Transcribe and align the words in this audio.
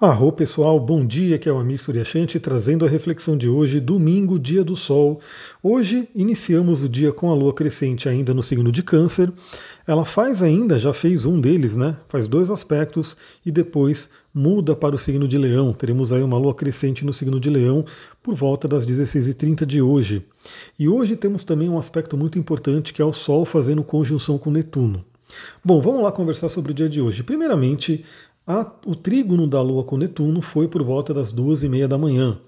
Arro 0.00 0.32
pessoal, 0.32 0.80
bom 0.80 1.04
dia, 1.04 1.38
que 1.38 1.46
é 1.46 1.52
o 1.52 1.58
Amir 1.58 1.78
Suryashanti 1.78 2.40
trazendo 2.40 2.86
a 2.86 2.88
reflexão 2.88 3.36
de 3.36 3.50
hoje, 3.50 3.78
domingo, 3.78 4.38
dia 4.38 4.64
do 4.64 4.74
sol. 4.74 5.20
Hoje 5.62 6.08
iniciamos 6.14 6.82
o 6.82 6.88
dia 6.88 7.12
com 7.12 7.30
a 7.30 7.34
lua 7.34 7.52
crescente 7.52 8.08
ainda 8.08 8.32
no 8.32 8.42
signo 8.42 8.72
de 8.72 8.82
câncer. 8.82 9.30
Ela 9.86 10.06
faz 10.06 10.42
ainda, 10.42 10.78
já 10.78 10.94
fez 10.94 11.26
um 11.26 11.38
deles, 11.38 11.76
né? 11.76 11.98
Faz 12.08 12.26
dois 12.26 12.48
aspectos 12.48 13.14
e 13.44 13.50
depois 13.50 14.08
muda 14.34 14.74
para 14.74 14.94
o 14.94 14.98
signo 14.98 15.28
de 15.28 15.36
leão. 15.36 15.70
Teremos 15.74 16.14
aí 16.14 16.22
uma 16.22 16.38
lua 16.38 16.54
crescente 16.54 17.04
no 17.04 17.12
signo 17.12 17.38
de 17.38 17.50
leão 17.50 17.84
por 18.22 18.34
volta 18.34 18.66
das 18.66 18.86
16h30 18.86 19.66
de 19.66 19.82
hoje. 19.82 20.22
E 20.78 20.88
hoje 20.88 21.14
temos 21.14 21.44
também 21.44 21.68
um 21.68 21.78
aspecto 21.78 22.16
muito 22.16 22.38
importante 22.38 22.94
que 22.94 23.02
é 23.02 23.04
o 23.04 23.12
sol 23.12 23.44
fazendo 23.44 23.84
conjunção 23.84 24.38
com 24.38 24.50
Netuno. 24.50 25.04
Bom, 25.64 25.80
vamos 25.80 26.02
lá 26.02 26.10
conversar 26.10 26.48
sobre 26.48 26.72
o 26.72 26.74
dia 26.74 26.88
de 26.88 27.00
hoje. 27.00 27.22
Primeiramente, 27.22 28.04
a, 28.46 28.70
o 28.84 28.94
trígono 28.94 29.46
da 29.46 29.60
Lua 29.62 29.84
com 29.84 29.96
Netuno 29.96 30.42
foi 30.42 30.68
por 30.68 30.82
volta 30.82 31.14
das 31.14 31.32
duas 31.32 31.62
e 31.62 31.68
meia 31.68 31.86
da 31.86 31.98
manhã. 31.98 32.38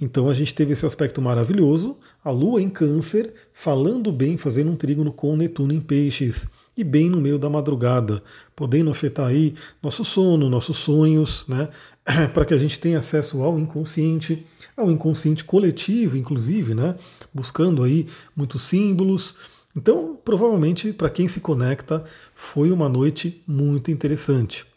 Então 0.00 0.28
a 0.28 0.34
gente 0.34 0.54
teve 0.54 0.72
esse 0.72 0.86
aspecto 0.86 1.20
maravilhoso, 1.20 1.96
a 2.24 2.30
Lua 2.30 2.62
em 2.62 2.70
Câncer, 2.70 3.32
falando 3.52 4.10
bem, 4.10 4.36
fazendo 4.36 4.70
um 4.70 4.76
trígono 4.76 5.12
com 5.12 5.36
Netuno 5.36 5.72
em 5.72 5.80
Peixes, 5.80 6.46
e 6.76 6.84
bem 6.84 7.10
no 7.10 7.20
meio 7.20 7.38
da 7.38 7.50
madrugada, 7.50 8.22
podendo 8.56 8.90
afetar 8.90 9.26
aí 9.26 9.54
nosso 9.82 10.04
sono, 10.04 10.48
nossos 10.48 10.78
sonhos, 10.78 11.44
né? 11.46 11.68
para 12.32 12.44
que 12.44 12.54
a 12.54 12.58
gente 12.58 12.78
tenha 12.78 12.98
acesso 12.98 13.42
ao 13.42 13.58
inconsciente, 13.58 14.46
ao 14.76 14.90
inconsciente 14.90 15.44
coletivo, 15.44 16.16
inclusive, 16.16 16.74
né? 16.74 16.94
buscando 17.34 17.82
aí 17.82 18.06
muitos 18.34 18.62
símbolos. 18.62 19.36
Então, 19.76 20.18
provavelmente, 20.24 20.92
para 20.92 21.10
quem 21.10 21.28
se 21.28 21.40
conecta, 21.40 22.04
foi 22.34 22.72
uma 22.72 22.88
noite 22.88 23.42
muito 23.46 23.90
interessante. 23.90 24.69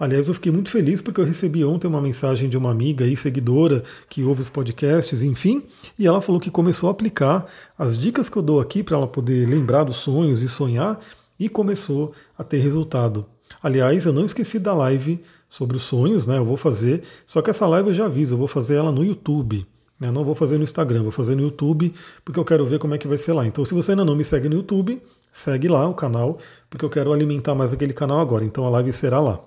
Aliás, 0.00 0.26
eu 0.26 0.32
fiquei 0.32 0.50
muito 0.50 0.70
feliz 0.70 1.02
porque 1.02 1.20
eu 1.20 1.26
recebi 1.26 1.62
ontem 1.62 1.86
uma 1.86 2.00
mensagem 2.00 2.48
de 2.48 2.56
uma 2.56 2.70
amiga 2.70 3.06
e 3.06 3.14
seguidora 3.14 3.84
que 4.08 4.22
ouve 4.22 4.40
os 4.40 4.48
podcasts, 4.48 5.22
enfim, 5.22 5.62
e 5.98 6.06
ela 6.06 6.22
falou 6.22 6.40
que 6.40 6.50
começou 6.50 6.88
a 6.88 6.92
aplicar 6.92 7.44
as 7.78 7.98
dicas 7.98 8.30
que 8.30 8.38
eu 8.38 8.42
dou 8.42 8.62
aqui 8.62 8.82
para 8.82 8.96
ela 8.96 9.06
poder 9.06 9.46
lembrar 9.46 9.84
dos 9.84 9.96
sonhos 9.96 10.40
e 10.40 10.48
sonhar 10.48 10.98
e 11.38 11.50
começou 11.50 12.14
a 12.38 12.42
ter 12.42 12.60
resultado. 12.60 13.26
Aliás, 13.62 14.06
eu 14.06 14.12
não 14.14 14.24
esqueci 14.24 14.58
da 14.58 14.72
live 14.72 15.20
sobre 15.46 15.76
os 15.76 15.82
sonhos, 15.82 16.26
né? 16.26 16.38
Eu 16.38 16.46
vou 16.46 16.56
fazer, 16.56 17.02
só 17.26 17.42
que 17.42 17.50
essa 17.50 17.66
live 17.66 17.90
eu 17.90 17.94
já 17.94 18.06
aviso, 18.06 18.36
eu 18.36 18.38
vou 18.38 18.48
fazer 18.48 18.76
ela 18.76 18.90
no 18.90 19.04
YouTube. 19.04 19.66
Né? 20.00 20.10
Não 20.10 20.24
vou 20.24 20.34
fazer 20.34 20.56
no 20.56 20.64
Instagram, 20.64 21.02
vou 21.02 21.12
fazer 21.12 21.34
no 21.34 21.42
YouTube, 21.42 21.92
porque 22.24 22.40
eu 22.40 22.44
quero 22.46 22.64
ver 22.64 22.78
como 22.78 22.94
é 22.94 22.98
que 22.98 23.06
vai 23.06 23.18
ser 23.18 23.34
lá. 23.34 23.46
Então, 23.46 23.66
se 23.66 23.74
você 23.74 23.90
ainda 23.90 24.04
não 24.06 24.16
me 24.16 24.24
segue 24.24 24.48
no 24.48 24.54
YouTube, 24.54 25.02
segue 25.30 25.68
lá 25.68 25.86
o 25.86 25.92
canal, 25.92 26.38
porque 26.70 26.86
eu 26.86 26.88
quero 26.88 27.12
alimentar 27.12 27.54
mais 27.54 27.74
aquele 27.74 27.92
canal 27.92 28.18
agora. 28.18 28.46
Então 28.46 28.66
a 28.66 28.70
live 28.70 28.94
será 28.94 29.20
lá. 29.20 29.38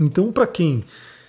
Então, 0.00 0.32
para 0.32 0.46
quem 0.46 0.84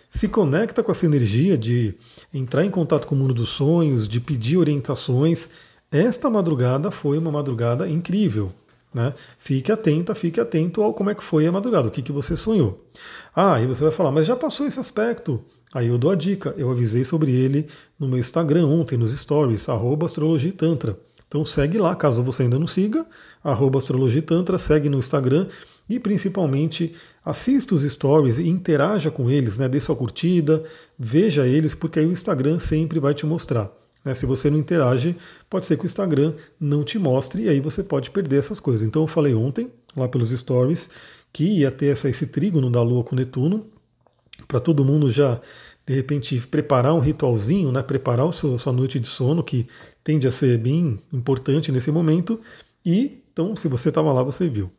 se 0.10 0.28
conecta 0.28 0.84
com 0.84 0.92
essa 0.92 1.06
energia 1.06 1.58
de 1.58 1.96
entrar 2.34 2.64
em 2.64 2.70
contato 2.70 3.08
com 3.08 3.16
o 3.16 3.18
mundo 3.18 3.34
dos 3.34 3.50
sonhos, 3.50 4.08
de 4.08 4.20
pedir 4.20 4.58
orientações, 4.58 5.50
esta 5.92 6.30
madrugada 6.30 6.92
foi 6.92 7.18
uma 7.18 7.32
madrugada 7.32 7.90
incrível. 7.90 8.52
Né? 8.94 9.14
Fique 9.40 9.72
atenta, 9.72 10.14
fique 10.14 10.40
atento 10.40 10.84
ao 10.84 10.94
como 10.94 11.10
é 11.10 11.16
que 11.16 11.24
foi 11.24 11.48
a 11.48 11.52
madrugada, 11.52 11.88
o 11.88 11.92
que, 11.92 12.02
que 12.02 12.12
você 12.12 12.38
sonhou. 12.38 12.86
Ah, 13.36 13.60
e 13.60 13.66
você 13.66 13.84
vai 13.84 13.92
falar, 13.92 14.12
mas 14.12 14.28
já 14.28 14.36
passou 14.36 14.68
esse 14.68 14.80
aspecto. 14.80 15.44
Aí 15.74 15.88
eu 15.88 15.98
dou 15.98 16.12
a 16.12 16.16
dica, 16.16 16.54
eu 16.56 16.70
avisei 16.70 17.04
sobre 17.04 17.32
ele 17.32 17.68
no 18.00 18.08
meu 18.08 18.20
Instagram 18.20 18.68
ontem, 18.68 18.98
nos 18.98 19.12
stories, 19.18 19.68
astrologia 20.06 20.54
tantra. 20.54 20.96
Então 21.34 21.44
segue 21.44 21.80
lá, 21.80 21.96
caso 21.96 22.22
você 22.22 22.44
ainda 22.44 22.60
não 22.60 22.68
siga, 22.68 23.04
arroba 23.44 23.80
astrologia 23.80 24.22
tantra, 24.22 24.60
segue 24.60 24.88
no 24.88 25.00
Instagram 25.00 25.48
e 25.90 26.00
principalmente 26.00 26.94
assista 27.26 27.74
os 27.74 27.82
stories 27.82 28.38
e 28.38 28.48
interaja 28.48 29.10
com 29.10 29.32
eles, 29.32 29.58
né? 29.58 29.68
dê 29.68 29.80
sua 29.80 29.96
curtida, 29.96 30.64
veja 30.98 31.48
eles, 31.48 31.74
porque 31.74 31.98
aí 31.98 32.06
o 32.06 32.12
Instagram 32.12 32.60
sempre 32.60 33.00
vai 33.00 33.16
te 33.16 33.26
mostrar. 33.26 33.72
Né? 34.06 34.14
Se 34.14 34.28
você 34.28 34.48
não 34.48 34.60
interage, 34.60 35.16
pode 35.50 35.66
ser 35.66 35.76
que 35.76 35.86
o 35.86 35.88
Instagram 35.88 36.34
não 36.60 36.84
te 36.84 37.00
mostre 37.00 37.46
e 37.46 37.50
aí 37.50 37.60
você 37.60 37.82
pode 37.82 38.12
perder 38.12 38.38
essas 38.38 38.60
coisas. 38.60 38.86
Então 38.86 39.02
eu 39.02 39.08
falei 39.08 39.34
ontem, 39.34 39.72
lá 39.98 40.08
pelos 40.08 40.30
stories, 40.30 40.88
que 41.34 41.62
ia 41.62 41.72
ter 41.72 41.88
essa, 41.88 42.08
esse 42.08 42.28
trígono 42.28 42.70
da 42.70 42.84
Lua 42.84 43.04
com 43.04 43.16
Netuno, 43.16 43.66
para 44.48 44.60
todo 44.60 44.86
mundo 44.86 45.10
já, 45.10 45.42
de 45.86 45.94
repente, 45.94 46.40
preparar 46.48 46.94
um 46.94 47.00
ritualzinho, 47.00 47.72
né? 47.72 47.82
preparar 47.84 48.28
a 48.28 48.32
sua 48.32 48.72
noite 48.72 49.00
de 49.00 49.08
sono, 49.08 49.44
que 49.44 49.68
tende 50.04 50.28
a 50.28 50.32
ser 50.32 50.58
bem 50.58 51.00
importante 51.12 51.72
nesse 51.72 51.92
momento. 51.92 52.40
E 52.86 53.20
então, 53.34 53.56
se 53.56 53.68
você 53.68 53.90
estava 53.90 54.14
lá, 54.14 54.22
você 54.22 54.48
viu. 54.48 54.70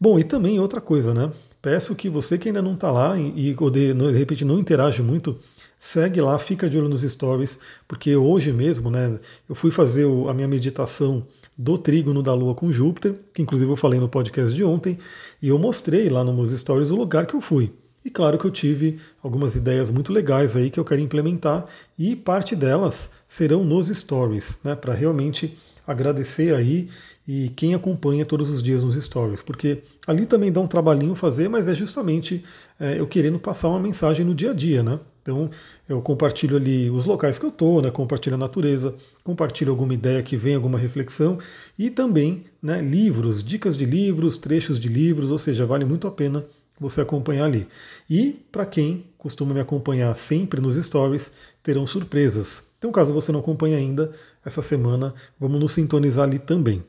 Bom, 0.00 0.18
e 0.18 0.24
também 0.24 0.58
outra 0.58 0.80
coisa, 0.80 1.12
né? 1.12 1.30
Peço 1.60 1.94
que 1.94 2.08
você 2.08 2.38
que 2.38 2.48
ainda 2.48 2.62
não 2.62 2.74
está 2.74 2.90
lá 2.90 3.16
e, 3.18 3.54
de, 3.54 3.94
de 3.94 4.18
repente 4.18 4.44
não 4.44 4.58
interage 4.58 5.02
muito, 5.02 5.38
segue 5.78 6.20
lá, 6.20 6.38
fica 6.38 6.68
de 6.68 6.78
olho 6.78 6.88
nos 6.88 7.02
stories, 7.02 7.58
porque 7.86 8.16
hoje 8.16 8.52
mesmo, 8.52 8.90
né, 8.90 9.20
eu 9.48 9.54
fui 9.54 9.70
fazer 9.70 10.06
a 10.28 10.34
minha 10.34 10.48
meditação 10.48 11.24
do 11.56 11.76
trígono 11.76 12.22
da 12.22 12.34
Lua 12.34 12.54
com 12.54 12.72
Júpiter, 12.72 13.14
que 13.32 13.42
inclusive 13.42 13.70
eu 13.70 13.76
falei 13.76 14.00
no 14.00 14.08
podcast 14.08 14.54
de 14.54 14.64
ontem, 14.64 14.98
e 15.40 15.48
eu 15.48 15.58
mostrei 15.58 16.08
lá 16.08 16.24
nos 16.24 16.50
stories 16.58 16.90
o 16.90 16.96
lugar 16.96 17.26
que 17.26 17.34
eu 17.34 17.40
fui. 17.40 17.72
E 18.04 18.10
claro 18.10 18.38
que 18.38 18.44
eu 18.44 18.50
tive 18.50 18.98
algumas 19.22 19.54
ideias 19.54 19.90
muito 19.90 20.12
legais 20.12 20.56
aí 20.56 20.70
que 20.70 20.80
eu 20.80 20.84
quero 20.84 21.00
implementar, 21.00 21.66
e 21.98 22.16
parte 22.16 22.56
delas 22.56 23.10
serão 23.28 23.64
nos 23.64 23.88
stories, 23.88 24.58
né, 24.64 24.74
para 24.74 24.92
realmente 24.92 25.56
agradecer 25.86 26.54
aí 26.54 26.88
e 27.26 27.48
quem 27.50 27.74
acompanha 27.74 28.24
todos 28.24 28.50
os 28.50 28.62
dias 28.62 28.82
nos 28.82 28.96
stories, 28.96 29.42
porque 29.42 29.82
ali 30.06 30.26
também 30.26 30.50
dá 30.50 30.60
um 30.60 30.66
trabalhinho 30.66 31.14
fazer, 31.14 31.48
mas 31.48 31.68
é 31.68 31.74
justamente 31.74 32.44
é, 32.80 32.98
eu 32.98 33.06
querendo 33.06 33.38
passar 33.38 33.68
uma 33.68 33.78
mensagem 33.78 34.24
no 34.24 34.34
dia 34.34 34.50
a 34.50 34.54
dia, 34.54 34.82
né? 34.82 34.98
Então 35.22 35.48
eu 35.88 36.02
compartilho 36.02 36.56
ali 36.56 36.90
os 36.90 37.06
locais 37.06 37.38
que 37.38 37.44
eu 37.44 37.50
estou, 37.50 37.80
né? 37.80 37.92
compartilho 37.92 38.34
a 38.34 38.38
natureza, 38.38 38.92
compartilho 39.22 39.70
alguma 39.70 39.94
ideia 39.94 40.20
que 40.20 40.36
vem, 40.36 40.56
alguma 40.56 40.76
reflexão 40.76 41.38
e 41.78 41.90
também 41.90 42.44
né, 42.60 42.82
livros, 42.82 43.42
dicas 43.42 43.76
de 43.76 43.84
livros, 43.84 44.36
trechos 44.36 44.80
de 44.80 44.88
livros, 44.88 45.30
ou 45.30 45.38
seja, 45.38 45.64
vale 45.64 45.84
muito 45.84 46.08
a 46.08 46.10
pena 46.10 46.44
você 46.82 47.00
acompanhar 47.00 47.44
ali. 47.44 47.66
E 48.08 48.40
para 48.52 48.66
quem 48.66 49.04
costuma 49.16 49.54
me 49.54 49.60
acompanhar 49.60 50.14
sempre 50.14 50.60
nos 50.60 50.76
stories, 50.76 51.32
terão 51.62 51.86
surpresas. 51.86 52.64
Então, 52.78 52.92
caso 52.92 53.12
você 53.12 53.32
não 53.32 53.40
acompanhe 53.40 53.74
ainda, 53.74 54.12
essa 54.44 54.60
semana 54.60 55.14
vamos 55.38 55.60
nos 55.60 55.72
sintonizar 55.72 56.24
ali 56.24 56.38
também. 56.38 56.82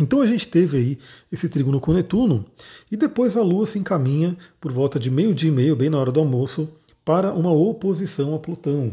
Então 0.00 0.20
a 0.20 0.26
gente 0.26 0.48
teve 0.48 0.76
aí 0.76 0.98
esse 1.30 1.48
trígono 1.48 1.78
com 1.78 1.92
Netuno 1.92 2.44
e 2.90 2.96
depois 2.96 3.36
a 3.36 3.42
Lua 3.42 3.64
se 3.64 3.78
encaminha 3.78 4.36
por 4.60 4.72
volta 4.72 4.98
de 4.98 5.10
meio-dia 5.10 5.50
e 5.50 5.54
meio, 5.54 5.76
bem 5.76 5.88
na 5.88 5.98
hora 5.98 6.10
do 6.10 6.18
almoço, 6.18 6.68
para 7.04 7.32
uma 7.32 7.52
oposição 7.52 8.34
a 8.34 8.38
Plutão. 8.38 8.92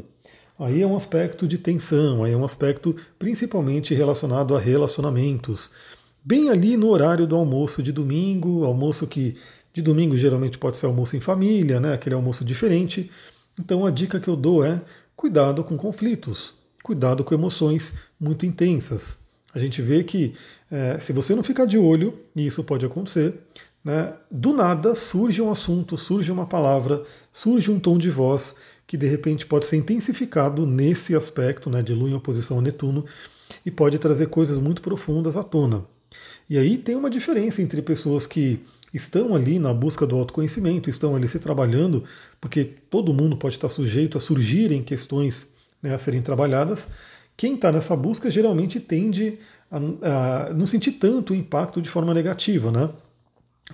Aí 0.59 0.81
é 0.81 0.85
um 0.85 0.95
aspecto 0.95 1.47
de 1.47 1.57
tensão, 1.57 2.23
aí 2.23 2.33
é 2.33 2.38
um 2.38 2.45
aspecto 2.45 2.95
principalmente 3.17 3.95
relacionado 3.95 4.55
a 4.55 4.59
relacionamentos. 4.59 5.71
Bem 6.23 6.50
ali 6.50 6.77
no 6.77 6.89
horário 6.89 7.25
do 7.25 7.35
almoço 7.35 7.81
de 7.81 7.91
domingo, 7.91 8.63
almoço 8.63 9.07
que 9.07 9.35
de 9.73 9.81
domingo 9.81 10.17
geralmente 10.17 10.57
pode 10.57 10.77
ser 10.77 10.85
almoço 10.85 11.15
em 11.15 11.19
família, 11.19 11.79
né? 11.79 11.93
aquele 11.93 12.15
almoço 12.15 12.43
diferente. 12.43 13.09
Então 13.59 13.85
a 13.85 13.91
dica 13.91 14.19
que 14.19 14.27
eu 14.27 14.35
dou 14.35 14.63
é 14.63 14.81
cuidado 15.15 15.63
com 15.63 15.77
conflitos, 15.77 16.53
cuidado 16.83 17.23
com 17.23 17.33
emoções 17.33 17.95
muito 18.19 18.45
intensas. 18.45 19.19
A 19.53 19.59
gente 19.59 19.81
vê 19.81 20.03
que 20.03 20.33
é, 20.71 20.99
se 20.99 21.11
você 21.11 21.35
não 21.35 21.43
ficar 21.43 21.65
de 21.65 21.77
olho, 21.77 22.17
e 22.35 22.45
isso 22.45 22.63
pode 22.63 22.85
acontecer, 22.85 23.33
né, 23.83 24.13
do 24.29 24.53
nada 24.53 24.95
surge 24.95 25.41
um 25.41 25.51
assunto, 25.51 25.97
surge 25.97 26.31
uma 26.31 26.45
palavra, 26.45 27.03
surge 27.31 27.69
um 27.69 27.79
tom 27.79 27.97
de 27.97 28.09
voz 28.09 28.55
que 28.88 28.95
de 28.95 29.07
repente 29.07 29.45
pode 29.45 29.65
ser 29.65 29.77
intensificado 29.77 30.65
nesse 30.65 31.15
aspecto 31.15 31.69
né, 31.69 31.81
de 31.81 31.93
Lua 31.93 32.09
em 32.09 32.13
oposição 32.13 32.59
a 32.59 32.61
Netuno 32.61 33.05
e 33.65 33.71
pode 33.71 33.97
trazer 33.99 34.27
coisas 34.27 34.57
muito 34.57 34.81
profundas 34.81 35.38
à 35.38 35.43
tona. 35.43 35.85
E 36.49 36.57
aí 36.57 36.77
tem 36.77 36.95
uma 36.95 37.09
diferença 37.09 37.61
entre 37.61 37.81
pessoas 37.81 38.27
que 38.27 38.59
estão 38.94 39.35
ali 39.35 39.59
na 39.59 39.74
busca 39.74 40.06
do 40.06 40.16
autoconhecimento, 40.16 40.90
estão 40.90 41.16
ali 41.16 41.28
se 41.28 41.40
trabalhando, 41.40 42.03
porque 42.40 42.63
todo 42.63 43.13
mundo 43.13 43.38
pode 43.38 43.56
estar 43.56 43.69
sujeito 43.69 44.18
a 44.18 44.21
surgirem 44.21 44.83
questões 44.83 45.48
né, 45.81 45.94
a 45.94 45.98
serem 45.98 46.21
trabalhadas. 46.21 46.89
Quem 47.36 47.56
está 47.56 47.71
nessa 47.71 47.95
busca 47.95 48.30
geralmente 48.30 48.80
tende 48.80 49.39
a, 49.71 50.48
a 50.48 50.54
não 50.54 50.68
sentir 50.68 50.94
tanto 50.94 51.33
o 51.33 51.36
impacto 51.36 51.81
de 51.81 51.89
forma 51.89 52.13
negativa, 52.13 52.71
né? 52.71 52.89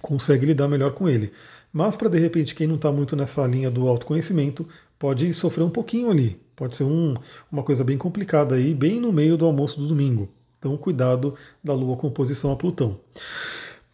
Consegue 0.02 0.46
lidar 0.46 0.68
melhor 0.68 0.92
com 0.92 1.10
ele. 1.10 1.32
Mas 1.74 1.96
para 1.96 2.10
de 2.10 2.20
repente 2.20 2.56
quem 2.56 2.68
não 2.68 2.76
está 2.76 2.92
muito 2.92 3.16
nessa 3.16 3.46
linha 3.46 3.70
do 3.70 3.88
autoconhecimento 3.88 4.68
pode 4.98 5.34
sofrer 5.34 5.64
um 5.64 5.70
pouquinho 5.70 6.10
ali. 6.10 6.40
Pode 6.56 6.76
ser 6.76 6.84
um, 6.84 7.16
uma 7.52 7.64
coisa 7.64 7.84
bem 7.84 7.98
complicada 7.98 8.56
aí, 8.56 8.74
bem 8.74 9.00
no 9.00 9.12
meio 9.12 9.38
do 9.38 9.46
almoço 9.46 9.80
do 9.80 9.88
domingo. 9.88 10.30
Então 10.58 10.76
cuidado 10.78 11.36
da 11.64 11.74
Lua 11.74 11.98
com 11.98 12.08
oposição 12.08 12.52
a 12.52 12.56
Plutão. 12.56 13.00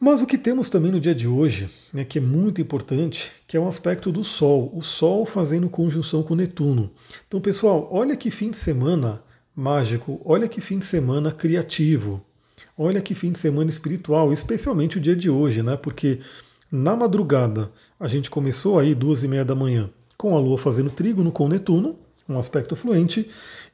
Mas 0.04 0.22
o 0.22 0.28
que 0.28 0.38
temos 0.38 0.70
também 0.70 0.92
no 0.92 1.00
dia 1.00 1.16
de 1.16 1.30
hoje, 1.30 1.70
né, 1.94 2.04
que 2.04 2.18
é 2.18 2.22
muito 2.22 2.60
importante, 2.60 3.32
que 3.48 3.56
é 3.56 3.60
um 3.60 3.70
aspecto 3.70 4.12
do 4.12 4.22
Sol, 4.22 4.70
o 4.76 4.82
Sol 4.82 5.26
fazendo 5.26 5.70
conjunção 5.70 6.22
com 6.22 6.36
Netuno. 6.36 6.92
Então, 7.26 7.40
pessoal, 7.40 7.88
olha 7.90 8.18
que 8.18 8.30
fim 8.30 8.52
de 8.52 8.58
semana 8.58 9.24
mágico, 9.56 10.20
olha 10.26 10.46
que 10.50 10.60
fim 10.60 10.78
de 10.78 10.86
semana 10.86 11.32
criativo, 11.32 12.22
olha 12.78 13.02
que 13.02 13.16
fim 13.16 13.32
de 13.32 13.40
semana 13.40 13.70
espiritual, 13.70 14.34
especialmente 14.34 14.98
o 14.98 15.00
dia 15.00 15.16
de 15.16 15.30
hoje, 15.30 15.64
né? 15.64 15.78
Porque 15.78 16.20
na 16.70 16.98
madrugada 16.98 17.72
a 17.98 18.10
gente 18.10 18.30
começou 18.30 18.78
aí 18.78 18.94
duas 18.94 19.24
e 19.24 19.28
meia 19.30 19.46
da 19.46 19.56
manhã 19.56 19.90
com 20.18 20.36
a 20.36 20.40
Lua 20.42 20.58
fazendo 20.58 20.90
trígono 20.90 21.32
com 21.32 21.48
Netuno, 21.48 21.98
um 22.28 22.38
aspecto 22.38 22.76
fluente, 22.76 23.30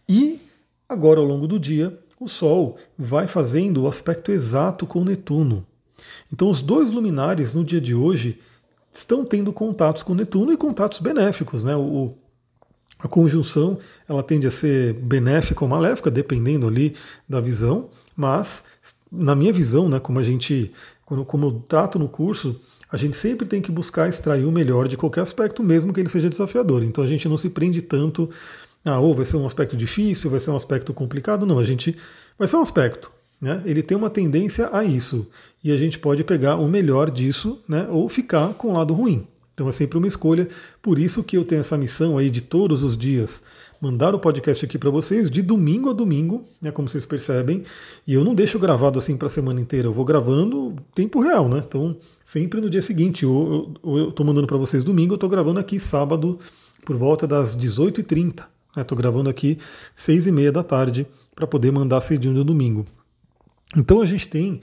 e 0.07 0.39
agora 0.87 1.19
ao 1.19 1.25
longo 1.25 1.47
do 1.47 1.57
dia 1.57 1.97
o 2.19 2.27
Sol 2.27 2.77
vai 2.95 3.27
fazendo 3.27 3.81
o 3.81 3.87
aspecto 3.87 4.31
exato 4.31 4.85
com 4.85 5.03
Netuno. 5.03 5.65
Então 6.31 6.49
os 6.49 6.61
dois 6.61 6.91
luminares 6.91 7.53
no 7.53 7.63
dia 7.63 7.81
de 7.81 7.93
hoje 7.93 8.39
estão 8.93 9.23
tendo 9.23 9.53
contatos 9.53 10.03
com 10.03 10.13
Netuno 10.13 10.51
e 10.51 10.57
contatos 10.57 10.99
benéficos. 10.99 11.63
Né? 11.63 11.75
O, 11.75 12.13
a 12.99 13.07
conjunção 13.07 13.77
ela 14.07 14.21
tende 14.21 14.45
a 14.47 14.51
ser 14.51 14.93
benéfica 14.93 15.63
ou 15.63 15.69
maléfica, 15.69 16.11
dependendo 16.11 16.67
ali 16.67 16.95
da 17.27 17.39
visão, 17.39 17.89
mas 18.15 18.63
na 19.11 19.35
minha 19.35 19.53
visão, 19.53 19.87
né, 19.89 19.99
como 19.99 20.19
a 20.19 20.23
gente, 20.23 20.71
como, 21.05 21.25
como 21.25 21.45
eu 21.47 21.63
trato 21.67 21.97
no 21.97 22.07
curso, 22.09 22.59
a 22.91 22.97
gente 22.97 23.15
sempre 23.15 23.47
tem 23.47 23.61
que 23.61 23.71
buscar 23.71 24.09
extrair 24.09 24.45
o 24.45 24.51
melhor 24.51 24.87
de 24.87 24.97
qualquer 24.97 25.21
aspecto, 25.21 25.63
mesmo 25.63 25.93
que 25.93 25.99
ele 25.99 26.09
seja 26.09 26.29
desafiador. 26.29 26.83
Então 26.83 27.03
a 27.03 27.07
gente 27.07 27.27
não 27.29 27.37
se 27.37 27.49
prende 27.49 27.81
tanto, 27.81 28.29
ah, 28.83 28.99
ou 28.99 29.13
vai 29.13 29.25
ser 29.25 29.37
um 29.37 29.45
aspecto 29.45 29.77
difícil, 29.77 30.29
vai 30.29 30.39
ser 30.39 30.51
um 30.51 30.55
aspecto 30.55 30.93
complicado. 30.93 31.45
Não, 31.45 31.59
a 31.59 31.63
gente 31.63 31.95
vai 32.37 32.47
ser 32.47 32.57
um 32.57 32.61
aspecto. 32.61 33.11
Né? 33.41 33.61
Ele 33.65 33.81
tem 33.81 33.97
uma 33.97 34.09
tendência 34.09 34.69
a 34.71 34.83
isso. 34.83 35.27
E 35.63 35.71
a 35.71 35.77
gente 35.77 35.97
pode 35.97 36.23
pegar 36.23 36.57
o 36.57 36.67
melhor 36.67 37.09
disso, 37.09 37.61
né? 37.67 37.87
ou 37.89 38.07
ficar 38.09 38.53
com 38.53 38.69
o 38.69 38.73
lado 38.73 38.93
ruim. 38.93 39.25
Então 39.53 39.67
é 39.67 39.71
sempre 39.71 39.97
uma 39.97 40.07
escolha. 40.07 40.47
Por 40.81 40.97
isso 40.97 41.23
que 41.23 41.37
eu 41.37 41.43
tenho 41.43 41.59
essa 41.59 41.77
missão 41.77 42.17
aí 42.17 42.29
de 42.29 42.41
todos 42.41 42.83
os 42.83 42.97
dias 42.97 43.43
mandar 43.81 44.13
o 44.13 44.19
podcast 44.19 44.65
aqui 44.65 44.77
para 44.77 44.89
vocês 44.89 45.29
de 45.29 45.41
domingo 45.41 45.89
a 45.89 45.93
domingo, 45.93 46.43
né, 46.61 46.71
como 46.71 46.89
vocês 46.89 47.05
percebem. 47.05 47.63
E 48.05 48.13
eu 48.13 48.23
não 48.23 48.35
deixo 48.35 48.59
gravado 48.59 48.99
assim 48.99 49.15
para 49.15 49.27
a 49.27 49.29
semana 49.29 49.61
inteira, 49.61 49.87
eu 49.87 49.93
vou 49.93 50.03
gravando 50.03 50.75
tempo 50.93 51.21
real, 51.21 51.47
né? 51.47 51.63
Então, 51.65 51.95
sempre 52.25 52.59
no 52.59 52.69
dia 52.69 52.81
seguinte, 52.81 53.25
ou 53.25 53.73
eu 53.83 54.09
estou 54.09 54.25
mandando 54.25 54.47
para 54.47 54.57
vocês 54.57 54.83
domingo, 54.83 55.13
eu 55.13 55.15
estou 55.15 55.29
gravando 55.29 55.59
aqui 55.59 55.79
sábado 55.79 56.37
por 56.85 56.97
volta 56.97 57.25
das 57.25 57.55
18h30. 57.55 58.43
Estou 58.77 58.97
né? 58.97 59.01
gravando 59.01 59.29
aqui 59.29 59.57
6h30 59.97 60.51
da 60.51 60.63
tarde 60.63 61.07
para 61.33 61.47
poder 61.47 61.71
mandar 61.71 62.01
cedinho 62.01 62.33
no 62.33 62.43
domingo. 62.43 62.85
Então 63.75 64.01
a 64.01 64.05
gente 64.05 64.27
tem 64.27 64.61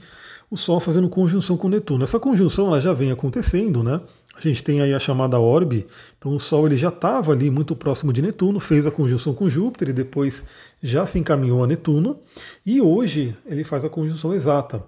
o 0.49 0.57
Sol 0.57 0.79
fazendo 0.79 1.09
conjunção 1.09 1.57
com 1.57 1.69
Netuno. 1.69 2.03
Essa 2.03 2.19
conjunção 2.19 2.67
ela 2.67 2.79
já 2.79 2.93
vem 2.93 3.11
acontecendo, 3.11 3.83
né? 3.83 4.01
A 4.35 4.39
gente 4.39 4.63
tem 4.63 4.81
aí 4.81 4.93
a 4.93 4.99
chamada 4.99 5.39
orbe, 5.39 5.87
então 6.17 6.35
o 6.35 6.39
Sol 6.39 6.67
ele 6.67 6.77
já 6.77 6.89
estava 6.89 7.31
ali 7.31 7.49
muito 7.49 7.75
próximo 7.75 8.13
de 8.13 8.21
Netuno, 8.21 8.59
fez 8.59 8.85
a 8.85 8.91
conjunção 8.91 9.33
com 9.33 9.49
Júpiter 9.49 9.89
e 9.89 9.93
depois 9.93 10.45
já 10.81 11.07
se 11.07 11.17
encaminhou 11.17 11.63
a 11.63 11.67
Netuno, 11.67 12.19
e 12.63 12.79
hoje 12.79 13.35
ele 13.47 13.63
faz 13.63 13.83
a 13.83 13.89
conjunção 13.89 14.35
exata. 14.35 14.83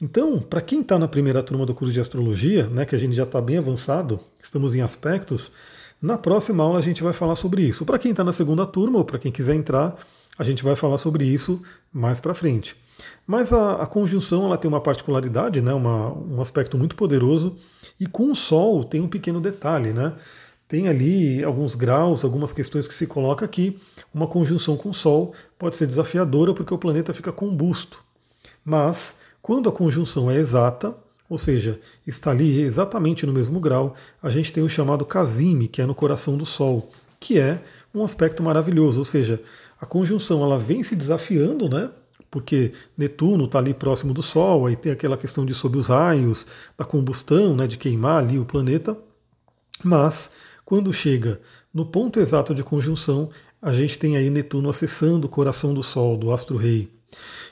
Então, 0.00 0.40
para 0.40 0.60
quem 0.60 0.80
está 0.80 0.98
na 0.98 1.06
primeira 1.06 1.44
turma 1.44 1.64
do 1.64 1.74
curso 1.74 1.94
de 1.94 2.00
astrologia, 2.00 2.66
né, 2.66 2.84
que 2.84 2.96
a 2.96 2.98
gente 2.98 3.14
já 3.14 3.22
está 3.22 3.40
bem 3.40 3.58
avançado, 3.58 4.18
estamos 4.42 4.74
em 4.74 4.80
aspectos, 4.80 5.52
na 6.02 6.18
próxima 6.18 6.64
aula 6.64 6.80
a 6.80 6.82
gente 6.82 7.02
vai 7.02 7.12
falar 7.12 7.36
sobre 7.36 7.62
isso. 7.62 7.86
Para 7.86 8.00
quem 8.00 8.10
está 8.10 8.24
na 8.24 8.32
segunda 8.32 8.66
turma 8.66 8.98
ou 8.98 9.04
para 9.04 9.18
quem 9.18 9.30
quiser 9.30 9.54
entrar, 9.54 9.96
a 10.36 10.42
gente 10.42 10.64
vai 10.64 10.74
falar 10.74 10.98
sobre 10.98 11.24
isso 11.24 11.62
mais 11.92 12.18
para 12.18 12.34
frente. 12.34 12.76
Mas 13.26 13.52
a, 13.52 13.82
a, 13.82 13.86
conjunção 13.86 14.44
ela 14.46 14.56
tem 14.56 14.68
uma 14.68 14.80
particularidade, 14.80 15.60
né, 15.60 15.72
uma, 15.72 16.12
um 16.12 16.40
aspecto 16.40 16.78
muito 16.78 16.96
poderoso 16.96 17.56
e 18.00 18.06
com 18.06 18.30
o 18.30 18.34
Sol 18.34 18.84
tem 18.84 19.00
um 19.00 19.08
pequeno 19.08 19.40
detalhe, 19.40 19.92
né? 19.92 20.14
Tem 20.66 20.86
ali 20.86 21.42
alguns 21.42 21.74
graus, 21.74 22.24
algumas 22.24 22.52
questões 22.52 22.86
que 22.86 22.92
se 22.92 23.06
coloca 23.06 23.44
aqui. 23.44 23.78
Uma 24.12 24.26
conjunção 24.26 24.76
com 24.76 24.90
o 24.90 24.94
Sol 24.94 25.32
pode 25.58 25.76
ser 25.76 25.86
desafiadora 25.86 26.52
porque 26.52 26.74
o 26.74 26.78
planeta 26.78 27.14
fica 27.14 27.32
combusto. 27.32 28.04
Mas 28.62 29.16
quando 29.40 29.68
a 29.70 29.72
conjunção 29.72 30.30
é 30.30 30.36
exata, 30.36 30.94
ou 31.28 31.38
seja, 31.38 31.80
está 32.06 32.32
ali 32.32 32.60
exatamente 32.60 33.24
no 33.24 33.32
mesmo 33.32 33.58
grau, 33.60 33.94
a 34.22 34.28
gente 34.30 34.52
tem 34.52 34.62
o 34.62 34.68
chamado 34.68 35.06
Casime, 35.06 35.68
que 35.68 35.80
é 35.80 35.86
no 35.86 35.94
coração 35.94 36.36
do 36.36 36.44
Sol, 36.44 36.90
que 37.18 37.38
é 37.38 37.62
um 37.94 38.04
aspecto 38.04 38.42
maravilhoso. 38.42 38.98
Ou 38.98 39.04
seja, 39.06 39.40
a 39.80 39.86
conjunção 39.86 40.42
ela 40.42 40.58
vem 40.58 40.82
se 40.82 40.94
desafiando, 40.94 41.66
né? 41.68 41.90
Porque 42.30 42.72
Netuno 42.96 43.44
está 43.44 43.58
ali 43.58 43.72
próximo 43.72 44.12
do 44.12 44.22
Sol, 44.22 44.66
aí 44.66 44.76
tem 44.76 44.92
aquela 44.92 45.16
questão 45.16 45.46
de 45.46 45.54
sob 45.54 45.78
os 45.78 45.88
raios, 45.88 46.46
da 46.76 46.84
combustão, 46.84 47.56
né, 47.56 47.66
de 47.66 47.78
queimar 47.78 48.22
ali 48.22 48.38
o 48.38 48.44
planeta. 48.44 48.96
Mas 49.82 50.30
quando 50.64 50.92
chega 50.92 51.40
no 51.72 51.86
ponto 51.86 52.20
exato 52.20 52.54
de 52.54 52.62
conjunção, 52.62 53.30
a 53.60 53.72
gente 53.72 53.98
tem 53.98 54.16
aí 54.16 54.30
Netuno 54.30 54.68
acessando 54.68 55.26
o 55.26 55.30
coração 55.30 55.72
do 55.72 55.82
Sol, 55.82 56.16
do 56.16 56.32
astro-rei. 56.32 56.90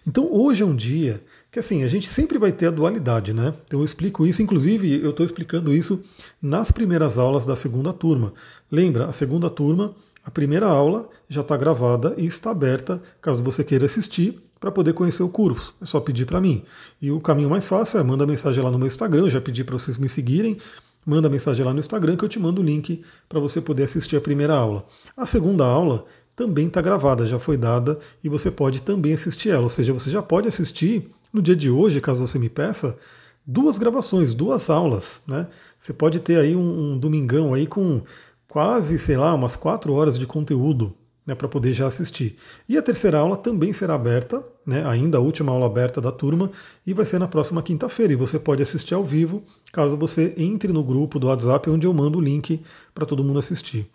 Então 0.06 0.31
hoje 0.31 0.62
é 0.62 0.67
um 0.67 0.76
dia 0.76 1.22
que 1.50 1.58
assim, 1.58 1.82
a 1.82 1.88
gente 1.88 2.08
sempre 2.08 2.38
vai 2.38 2.52
ter 2.52 2.67
a 2.67 2.70
dualidade, 2.70 3.32
né? 3.32 3.55
Então 3.64 3.81
eu 3.81 3.84
explico 3.84 4.26
isso, 4.26 4.43
inclusive 4.43 5.02
eu 5.02 5.11
estou 5.11 5.25
explicando 5.25 5.75
isso 5.75 6.05
nas 6.40 6.70
primeiras 6.70 7.17
aulas 7.19 7.46
da 7.46 7.56
segunda 7.56 7.93
turma. 7.93 8.34
Lembra, 8.70 9.06
a 9.06 9.12
segunda 9.12 9.49
turma, 9.49 9.94
a 10.22 10.31
primeira 10.31 10.67
aula 10.67 11.08
já 11.29 11.40
está 11.40 11.56
gravada 11.56 12.14
e 12.19 12.26
está 12.26 12.50
aberta, 12.50 13.02
caso 13.20 13.43
você 13.43 13.64
queira 13.64 13.87
assistir 13.87 14.45
para 14.58 14.70
poder 14.70 14.93
conhecer 14.93 15.23
o 15.23 15.29
curso. 15.29 15.75
É 15.81 15.85
só 15.85 16.00
pedir 16.00 16.26
para 16.26 16.41
mim. 16.41 16.62
E 17.00 17.11
o 17.11 17.20
caminho 17.20 17.50
mais 17.50 17.67
fácil 17.67 18.00
é 18.00 18.03
manda 18.03 18.26
mensagem 18.26 18.62
lá 18.62 18.70
no 18.70 18.79
meu 18.79 18.87
Instagram, 18.87 19.23
eu 19.23 19.31
já 19.31 19.41
pedi 19.41 19.64
para 19.64 19.79
vocês 19.79 19.97
me 19.99 20.08
seguirem. 20.08 20.56
Manda 21.05 21.29
mensagem 21.29 21.64
lá 21.64 21.73
no 21.73 21.79
Instagram 21.79 22.17
que 22.17 22.25
eu 22.25 22.29
te 22.29 22.38
mando 22.38 22.61
o 22.61 22.64
link 22.64 23.00
para 23.29 23.38
você 23.38 23.61
poder 23.61 23.85
assistir 23.85 24.17
a 24.17 24.20
primeira 24.20 24.55
aula. 24.55 24.85
A 25.17 25.25
segunda 25.25 25.64
aula 25.64 26.05
também 26.35 26.67
está 26.67 26.82
gravada, 26.82 27.25
já 27.25 27.38
foi 27.38 27.56
dada 27.56 27.99
e 28.25 28.29
você 28.29 28.50
pode 28.50 28.82
também 28.82 29.12
assistir 29.12 29.50
ela. 29.50 29.62
Ou 29.62 29.70
seja, 29.70 29.93
você 29.93 30.11
já 30.11 30.20
pode 30.20 30.49
assistir 30.49 31.08
no 31.32 31.41
dia 31.41 31.55
de 31.55 31.70
hoje, 31.70 32.00
caso 32.00 32.26
você 32.26 32.38
me 32.38 32.49
peça, 32.49 32.99
duas 33.47 33.79
gravações, 33.79 34.35
duas 34.35 34.69
aulas. 34.69 35.23
Né? 35.29 35.47
Você 35.79 35.93
pode 35.93 36.19
ter 36.19 36.38
aí 36.38 36.56
um, 36.56 36.93
um 36.93 36.99
domingão 36.99 37.55
aí 37.55 37.69
com 37.69 38.03
quase, 38.49 38.99
sei 38.99 39.17
lá, 39.17 39.32
umas 39.32 39.55
quatro 39.55 39.93
horas 39.93 40.19
de 40.19 40.26
conteúdo 40.26 40.93
né, 41.26 41.34
para 41.34 41.49
poder 41.49 41.73
já 41.73 41.87
assistir. 41.87 42.37
E 42.69 42.78
a 42.78 42.82
terceira 42.82 43.19
aula 43.19 43.37
também 43.37 43.73
será 43.73 43.94
aberta, 43.94 44.43
né, 44.64 44.87
ainda 44.87 45.19
a 45.19 45.20
última 45.20 45.52
aula 45.52 45.67
aberta 45.67 46.00
da 46.00 46.12
turma, 46.12 46.50
e 46.87 46.94
vai 46.94 47.05
ser 47.05 47.19
na 47.19 47.26
próxima 47.26 47.62
quinta-feira. 47.62 48.12
E 48.12 48.17
você 48.17 48.38
pode 48.38 48.62
assistir 48.62 48.94
ao 48.94 49.02
vivo, 49.02 49.43
caso 49.73 49.96
você 49.96 50.32
entre 50.37 50.73
no 50.73 50.84
grupo 50.84 51.19
do 51.19 51.26
WhatsApp, 51.26 51.69
onde 51.69 51.87
eu 51.87 51.93
mando 51.93 52.19
o 52.19 52.20
link 52.20 52.61
para 52.94 53.05
todo 53.05 53.25
mundo 53.25 53.38
assistir. 53.38 53.87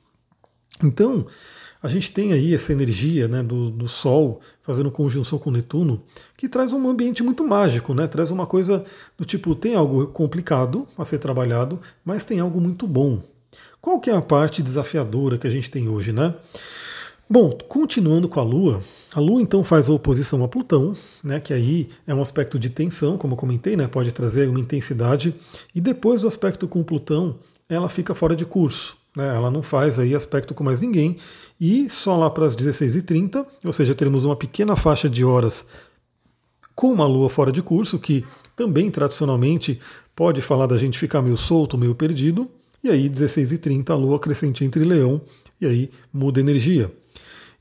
Então, 0.84 1.26
a 1.82 1.88
gente 1.88 2.12
tem 2.12 2.32
aí 2.32 2.54
essa 2.54 2.72
energia 2.72 3.28
né, 3.28 3.42
do, 3.42 3.72
do, 3.72 3.88
Sol 3.88 4.40
fazendo 4.62 4.92
conjunção 4.92 5.40
com 5.40 5.50
Netuno, 5.50 6.04
que 6.38 6.48
traz 6.48 6.74
um 6.74 6.88
ambiente 6.88 7.24
muito 7.24 7.44
mágico, 7.44 7.94
né? 7.94 8.08
traz 8.08 8.30
uma 8.30 8.46
coisa 8.46 8.84
do 9.18 9.26
tipo, 9.26 9.56
tem 9.56 9.74
algo 9.74 10.06
complicado 10.08 10.88
a 10.96 11.04
ser 11.04 11.18
trabalhado, 11.18 11.80
mas 12.06 12.24
tem 12.24 12.40
algo 12.40 12.62
muito 12.62 12.86
bom. 12.86 13.24
Qual 13.82 14.00
que 14.00 14.12
é 14.12 14.16
a 14.16 14.22
parte 14.22 14.62
desafiadora 14.62 15.40
que 15.40 15.48
a 15.48 15.50
gente 15.50 15.72
tem 15.72 15.90
hoje, 15.90 16.14
né? 16.14 16.36
Bom, 17.32 17.58
continuando 17.70 18.28
com 18.28 18.42
a 18.42 18.44
Lua, 18.44 18.82
a 19.14 19.20
Lua 19.22 19.42
então 19.42 19.64
faz 19.64 19.88
a 19.88 19.94
oposição 19.94 20.44
a 20.44 20.50
Plutão, 20.50 20.94
né, 21.24 21.40
que 21.40 21.54
aí 21.54 21.88
é 22.06 22.14
um 22.14 22.22
aspecto 22.22 22.60
de 22.60 22.70
tensão, 22.70 23.18
como 23.18 23.36
eu 23.36 23.38
comentei, 23.38 23.78
né, 23.78 23.88
pode 23.88 24.12
trazer 24.12 24.50
uma 24.50 24.60
intensidade, 24.60 25.34
e 25.74 25.80
depois 25.80 26.20
do 26.20 26.28
aspecto 26.28 26.68
com 26.68 26.84
Plutão, 26.84 27.38
ela 27.70 27.88
fica 27.88 28.14
fora 28.14 28.36
de 28.36 28.46
curso. 28.46 28.98
Né, 29.16 29.34
ela 29.34 29.50
não 29.50 29.64
faz 29.64 29.98
aí 29.98 30.14
aspecto 30.14 30.54
com 30.54 30.62
mais 30.62 30.82
ninguém, 30.82 31.16
e 31.58 31.90
só 31.90 32.18
lá 32.18 32.30
para 32.30 32.46
as 32.46 32.54
16h30, 32.54 33.46
ou 33.64 33.72
seja, 33.72 33.96
teremos 33.96 34.26
uma 34.26 34.36
pequena 34.36 34.76
faixa 34.76 35.10
de 35.10 35.24
horas 35.24 35.66
com 36.76 36.92
uma 36.92 37.08
Lua 37.08 37.30
fora 37.30 37.54
de 37.54 37.62
curso, 37.62 37.98
que 37.98 38.26
também 38.58 38.92
tradicionalmente 38.92 39.80
pode 40.14 40.42
falar 40.42 40.68
da 40.68 40.78
gente 40.78 41.00
ficar 41.00 41.22
meio 41.22 41.38
solto, 41.38 41.78
meio 41.78 41.96
perdido, 41.96 42.52
e 42.84 42.90
aí 42.90 43.10
16h30 43.10 43.90
a 43.90 43.96
Lua 43.96 44.20
crescente 44.20 44.66
entre 44.66 44.84
Leão, 44.84 45.22
e 45.62 45.66
aí 45.66 45.92
muda 46.12 46.42
energia. 46.42 46.92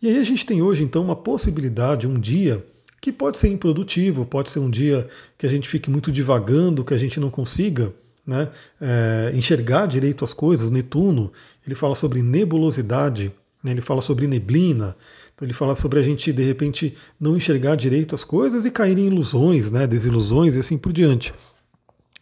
E 0.02 0.09
aí 0.09 0.19
a 0.19 0.23
gente 0.23 0.47
tem 0.47 0.62
hoje 0.62 0.83
então 0.83 1.02
uma 1.02 1.16
possibilidade, 1.16 2.07
um 2.07 2.19
dia 2.19 2.64
que 3.00 3.12
pode 3.12 3.38
ser 3.38 3.49
improdutivo, 3.49 4.26
pode 4.26 4.50
ser 4.50 4.59
um 4.59 4.71
dia 4.71 5.09
que 5.37 5.47
a 5.47 5.49
gente 5.49 5.69
fique 5.69 5.90
muito 5.90 6.12
divagando, 6.12 6.85
que 6.85 6.95
a 6.95 6.99
gente 6.99 7.19
não 7.19 7.30
consiga 7.30 7.92
né, 8.26 8.49
é, 8.80 9.33
enxergar 9.35 9.87
direito 9.87 10.25
as 10.25 10.35
coisas. 10.35 10.71
Netuno, 10.71 11.33
ele 11.66 11.75
fala 11.75 11.95
sobre 11.95 12.23
nebulosidade, 12.23 13.33
né, 13.62 13.73
ele 13.73 13.80
fala 13.80 14.00
sobre 14.00 14.26
neblina, 14.26 14.97
então 15.35 15.47
ele 15.47 15.54
fala 15.54 15.75
sobre 15.75 15.99
a 15.99 16.02
gente 16.02 16.33
de 16.33 16.42
repente 16.42 16.95
não 17.19 17.37
enxergar 17.37 17.75
direito 17.75 18.14
as 18.14 18.25
coisas 18.25 18.64
e 18.64 18.71
cair 18.71 18.99
em 18.99 19.07
ilusões, 19.07 19.71
né, 19.71 19.87
desilusões 19.87 20.57
e 20.57 20.61
assim 20.61 20.76
por 20.76 20.92
diante. 20.92 21.33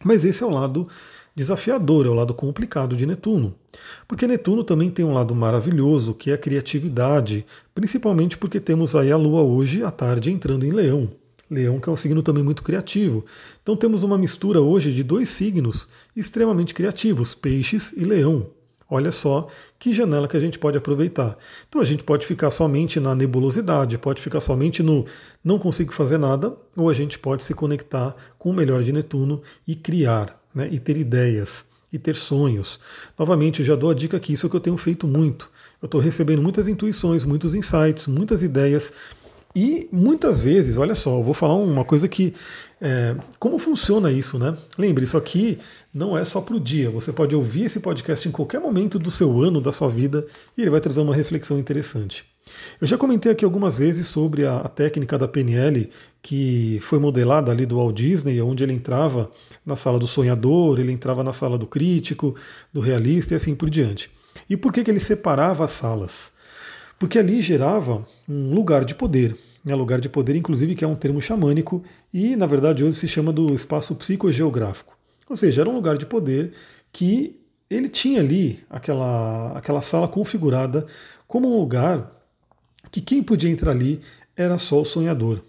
Mas 0.03 0.23
esse 0.23 0.41
é 0.43 0.45
o 0.45 0.49
lado 0.49 0.87
desafiador, 1.35 2.05
é 2.05 2.09
o 2.09 2.13
lado 2.13 2.33
complicado 2.33 2.95
de 2.95 3.05
Netuno. 3.05 3.55
Porque 4.07 4.27
Netuno 4.27 4.63
também 4.63 4.89
tem 4.89 5.05
um 5.05 5.13
lado 5.13 5.33
maravilhoso, 5.33 6.13
que 6.13 6.31
é 6.31 6.33
a 6.33 6.37
criatividade, 6.37 7.45
principalmente 7.73 8.37
porque 8.37 8.59
temos 8.59 8.95
aí 8.95 9.11
a 9.11 9.17
Lua 9.17 9.41
hoje 9.41 9.83
à 9.83 9.91
tarde 9.91 10.31
entrando 10.31 10.65
em 10.65 10.71
Leão. 10.71 11.09
Leão 11.49 11.79
que 11.79 11.89
é 11.89 11.91
um 11.91 11.97
signo 11.97 12.21
também 12.21 12.43
muito 12.43 12.63
criativo. 12.63 13.25
Então 13.63 13.75
temos 13.75 14.03
uma 14.03 14.17
mistura 14.17 14.61
hoje 14.61 14.93
de 14.93 15.03
dois 15.03 15.29
signos 15.29 15.89
extremamente 16.15 16.73
criativos, 16.73 17.33
Peixes 17.33 17.91
e 17.93 18.03
Leão. 18.03 18.58
Olha 18.89 19.11
só 19.11 19.47
que 19.77 19.93
janela 19.93 20.27
que 20.27 20.35
a 20.35 20.39
gente 20.39 20.57
pode 20.57 20.77
aproveitar. 20.77 21.37
Então 21.67 21.79
a 21.79 21.85
gente 21.85 22.03
pode 22.03 22.25
ficar 22.25 22.49
somente 22.49 22.99
na 22.99 23.13
nebulosidade, 23.13 23.97
pode 23.97 24.21
ficar 24.21 24.41
somente 24.41 24.81
no 24.81 25.05
não 25.43 25.59
consigo 25.59 25.93
fazer 25.93 26.17
nada, 26.17 26.53
ou 26.75 26.89
a 26.89 26.93
gente 26.93 27.19
pode 27.19 27.43
se 27.43 27.53
conectar 27.53 28.15
com 28.37 28.49
o 28.49 28.53
melhor 28.53 28.81
de 28.81 28.91
Netuno 28.91 29.41
e 29.67 29.75
criar 29.75 30.39
né, 30.53 30.67
e 30.71 30.79
ter 30.79 30.97
ideias. 30.97 31.65
e 31.91 31.97
ter 31.97 32.15
sonhos. 32.15 32.79
Novamente, 33.17 33.61
eu 33.61 33.65
já 33.65 33.75
dou 33.75 33.89
a 33.89 33.95
dica 33.95 34.19
que 34.19 34.31
isso 34.31 34.45
é 34.45 34.49
que 34.49 34.55
eu 34.55 34.59
tenho 34.59 34.77
feito 34.77 35.07
muito. 35.07 35.49
Eu 35.81 35.87
estou 35.87 35.99
recebendo 35.99 36.41
muitas 36.41 36.67
intuições, 36.67 37.25
muitos 37.25 37.55
insights, 37.55 38.05
muitas 38.05 38.43
ideias. 38.43 38.93
E 39.55 39.89
muitas 39.91 40.39
vezes, 40.39 40.77
olha 40.77 40.93
só, 40.93 41.17
eu 41.17 41.23
vou 41.23 41.33
falar 41.33 41.55
uma 41.55 41.83
coisa 41.83 42.07
que. 42.07 42.33
É, 42.81 43.15
como 43.37 43.59
funciona 43.59 44.11
isso, 44.11 44.39
né? 44.39 44.55
Lembre, 44.77 45.03
isso 45.03 45.17
aqui 45.17 45.59
não 45.93 46.17
é 46.17 46.23
só 46.23 46.39
para 46.39 46.55
o 46.55 46.59
dia. 46.59 46.89
Você 46.89 47.11
pode 47.11 47.35
ouvir 47.35 47.65
esse 47.65 47.79
podcast 47.79 48.27
em 48.27 48.31
qualquer 48.31 48.59
momento 48.59 48.97
do 48.97 49.11
seu 49.11 49.41
ano, 49.41 49.59
da 49.59 49.71
sua 49.71 49.89
vida, 49.89 50.25
e 50.57 50.61
ele 50.61 50.69
vai 50.69 50.79
trazer 50.79 51.01
uma 51.01 51.15
reflexão 51.15 51.59
interessante. 51.59 52.25
Eu 52.81 52.87
já 52.87 52.97
comentei 52.97 53.31
aqui 53.31 53.45
algumas 53.45 53.77
vezes 53.77 54.07
sobre 54.07 54.45
a, 54.45 54.57
a, 54.57 54.67
técnica 54.67 55.17
da 55.17 55.27
PNL 55.27 55.89
que 56.21 56.79
foi 56.81 56.97
modelada 56.97 57.51
ali 57.51 57.65
do 57.65 57.77
Walt 57.77 57.95
Disney, 57.95 58.41
onde 58.41 58.63
ele 58.63 58.73
entrava 58.73 59.29
na 59.65 59.75
sala 59.75 59.99
do 59.99 60.07
sonhador, 60.07 60.79
ele 60.79 60.91
entrava 60.91 61.23
na 61.23 61.33
sala 61.33 61.57
do 61.57 61.67
crítico, 61.67 62.35
do 62.73 62.79
realista 62.79 63.33
e 63.33 63.37
assim 63.37 63.53
por 63.53 63.69
diante. 63.69 64.09
E 64.49 64.57
por 64.57 64.73
que, 64.73 64.83
que 64.83 64.89
ele 64.89 64.99
separava 64.99 65.65
as 65.65 65.71
salas? 65.71 66.31
Porque 66.97 67.19
ali 67.19 67.41
gerava 67.41 68.05
um 68.27 68.53
lugar 68.53 68.83
de 68.83 68.95
poder. 68.95 69.35
Né? 69.63 69.75
Lugar 69.75 69.99
de 69.99 70.09
poder, 70.09 70.35
inclusive, 70.35 70.75
que 70.75 70.83
é 70.83 70.87
um 70.87 70.95
termo 70.95 71.21
xamânico 71.21 71.83
e, 72.13 72.35
na 72.35 72.45
verdade, 72.45 72.83
hoje 72.83 72.97
se 72.97 73.07
chama 73.07 73.31
do 73.31 73.53
espaço 73.53 73.95
psicogeográfico. 73.95 74.97
Ou 75.29 75.35
seja, 75.35 75.61
era 75.61 75.69
um 75.69 75.75
lugar 75.75 75.97
de 75.97 76.05
poder 76.05 76.53
que 76.91 77.39
ele 77.69 77.87
tinha 77.87 78.19
ali 78.19 78.63
aquela, 78.69 79.57
aquela 79.57 79.81
sala 79.81 80.07
configurada 80.07 80.87
como 81.27 81.47
um 81.47 81.59
lugar 81.59 82.11
que 82.91 82.99
quem 82.99 83.21
podia 83.21 83.51
entrar 83.51 83.71
ali 83.71 84.01
era 84.35 84.57
só 84.57 84.81
o 84.81 84.85
sonhador. 84.85 85.41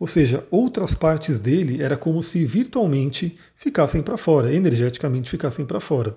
Ou 0.00 0.06
seja, 0.06 0.44
outras 0.50 0.94
partes 0.94 1.38
dele 1.38 1.82
era 1.82 1.96
como 1.96 2.22
se 2.22 2.44
virtualmente 2.44 3.36
ficassem 3.54 4.02
para 4.02 4.16
fora, 4.16 4.52
energeticamente 4.52 5.30
ficassem 5.30 5.64
para 5.64 5.78
fora. 5.78 6.16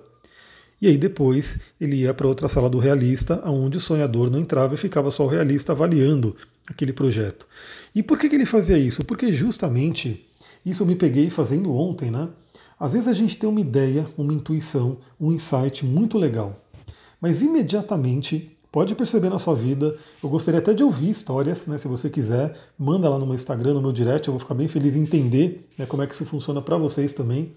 E 0.80 0.86
aí 0.86 0.96
depois 0.96 1.58
ele 1.80 1.96
ia 1.96 2.12
para 2.12 2.26
outra 2.26 2.48
sala 2.48 2.68
do 2.68 2.78
realista, 2.78 3.42
onde 3.48 3.78
o 3.78 3.80
sonhador 3.80 4.30
não 4.30 4.38
entrava 4.38 4.74
e 4.74 4.78
ficava 4.78 5.10
só 5.10 5.24
o 5.24 5.28
realista 5.28 5.72
avaliando 5.72 6.36
aquele 6.66 6.92
projeto. 6.92 7.46
E 7.94 8.02
por 8.02 8.18
que, 8.18 8.28
que 8.28 8.34
ele 8.34 8.46
fazia 8.46 8.78
isso? 8.78 9.04
Porque 9.04 9.32
justamente 9.32 10.26
isso 10.64 10.82
eu 10.82 10.86
me 10.86 10.96
peguei 10.96 11.30
fazendo 11.30 11.74
ontem, 11.74 12.10
né? 12.10 12.28
Às 12.78 12.92
vezes 12.92 13.08
a 13.08 13.14
gente 13.14 13.36
tem 13.36 13.48
uma 13.48 13.60
ideia, 13.60 14.06
uma 14.18 14.34
intuição, 14.34 14.98
um 15.18 15.32
insight 15.32 15.86
muito 15.86 16.18
legal, 16.18 16.60
mas 17.20 17.42
imediatamente 17.42 18.52
Pode 18.76 18.94
perceber 18.94 19.30
na 19.30 19.38
sua 19.38 19.54
vida. 19.54 19.96
Eu 20.22 20.28
gostaria 20.28 20.60
até 20.60 20.74
de 20.74 20.84
ouvir 20.84 21.08
histórias, 21.08 21.66
né? 21.66 21.78
Se 21.78 21.88
você 21.88 22.10
quiser, 22.10 22.54
manda 22.78 23.08
lá 23.08 23.18
no 23.18 23.24
meu 23.24 23.34
Instagram, 23.34 23.72
no 23.72 23.80
meu 23.80 23.90
direct. 23.90 24.28
Eu 24.28 24.32
vou 24.32 24.38
ficar 24.38 24.52
bem 24.52 24.68
feliz 24.68 24.96
em 24.96 25.00
entender 25.00 25.66
né, 25.78 25.86
como 25.86 26.02
é 26.02 26.06
que 26.06 26.12
isso 26.12 26.26
funciona 26.26 26.60
para 26.60 26.76
vocês 26.76 27.14
também. 27.14 27.50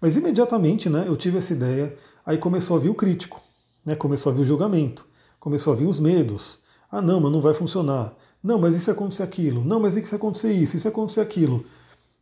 Mas 0.00 0.16
imediatamente, 0.16 0.88
né? 0.88 1.04
Eu 1.06 1.16
tive 1.16 1.38
essa 1.38 1.52
ideia. 1.52 1.94
Aí 2.24 2.38
começou 2.38 2.76
a 2.76 2.80
vir 2.80 2.90
o 2.90 2.94
crítico, 2.94 3.42
né? 3.84 3.94
Começou 3.94 4.30
a 4.30 4.34
vir 4.34 4.42
o 4.42 4.44
julgamento, 4.44 5.06
começou 5.40 5.72
a 5.72 5.76
vir 5.76 5.86
os 5.86 5.98
medos. 5.98 6.60
Ah, 6.90 7.02
não, 7.02 7.20
mas 7.20 7.32
não 7.32 7.40
vai 7.40 7.54
funcionar. 7.54 8.14
Não, 8.42 8.58
mas 8.58 8.74
e 8.74 8.80
se 8.80 8.90
acontecer 8.90 9.22
aquilo? 9.22 9.64
Não, 9.64 9.80
mas 9.80 9.96
e 9.96 10.04
se 10.04 10.14
acontecer 10.14 10.52
isso? 10.52 10.76
E 10.76 10.80
se 10.80 10.88
acontecer 10.88 11.20
aquilo? 11.20 11.56
O 11.56 11.64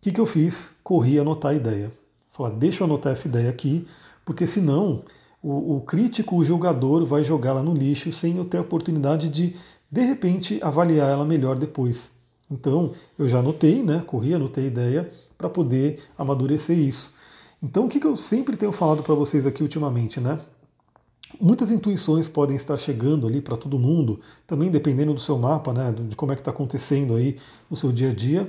que, 0.00 0.10
que 0.10 0.20
eu 0.20 0.26
fiz? 0.26 0.70
Corri 0.82 1.18
anotar 1.18 1.52
a 1.52 1.54
ideia. 1.54 1.92
Falar, 2.30 2.50
deixa 2.50 2.82
eu 2.82 2.86
anotar 2.86 3.12
essa 3.12 3.28
ideia 3.28 3.50
aqui, 3.50 3.86
porque 4.24 4.46
senão 4.46 5.02
o, 5.42 5.76
o 5.76 5.80
crítico, 5.80 6.36
o 6.36 6.44
julgador, 6.44 7.04
vai 7.04 7.22
jogá-la 7.22 7.62
no 7.62 7.74
lixo 7.74 8.12
sem 8.12 8.36
eu 8.36 8.44
ter 8.44 8.58
a 8.58 8.62
oportunidade 8.62 9.28
de, 9.28 9.54
de 9.90 10.02
repente, 10.02 10.58
avaliar 10.62 11.10
ela 11.10 11.24
melhor 11.24 11.56
depois. 11.56 12.10
Então, 12.50 12.92
eu 13.18 13.28
já 13.28 13.38
anotei, 13.38 13.82
né? 13.82 14.02
Corri, 14.06 14.34
anotei 14.34 14.64
a 14.64 14.68
ideia 14.68 15.10
para 15.36 15.48
poder 15.48 16.02
amadurecer 16.16 16.78
isso. 16.78 17.14
Então, 17.62 17.86
o 17.86 17.88
que, 17.88 18.04
eu 18.04 18.16
sempre 18.16 18.56
tenho 18.56 18.72
falado 18.72 19.02
para 19.02 19.14
vocês 19.14 19.46
aqui 19.46 19.62
ultimamente, 19.62 20.20
né? 20.20 20.38
Muitas 21.40 21.70
intuições 21.70 22.28
podem 22.28 22.56
estar 22.56 22.76
chegando 22.76 23.26
ali 23.26 23.40
para 23.40 23.56
todo 23.56 23.78
mundo, 23.78 24.20
também 24.46 24.70
dependendo 24.70 25.12
do 25.12 25.20
seu 25.20 25.36
mapa, 25.36 25.72
né, 25.72 25.94
de 26.08 26.16
como 26.16 26.32
é 26.32 26.34
que 26.34 26.40
está 26.40 26.50
acontecendo 26.50 27.14
aí 27.14 27.38
no 27.68 27.76
seu 27.76 27.92
dia 27.92 28.10
a 28.10 28.14
dia. 28.14 28.48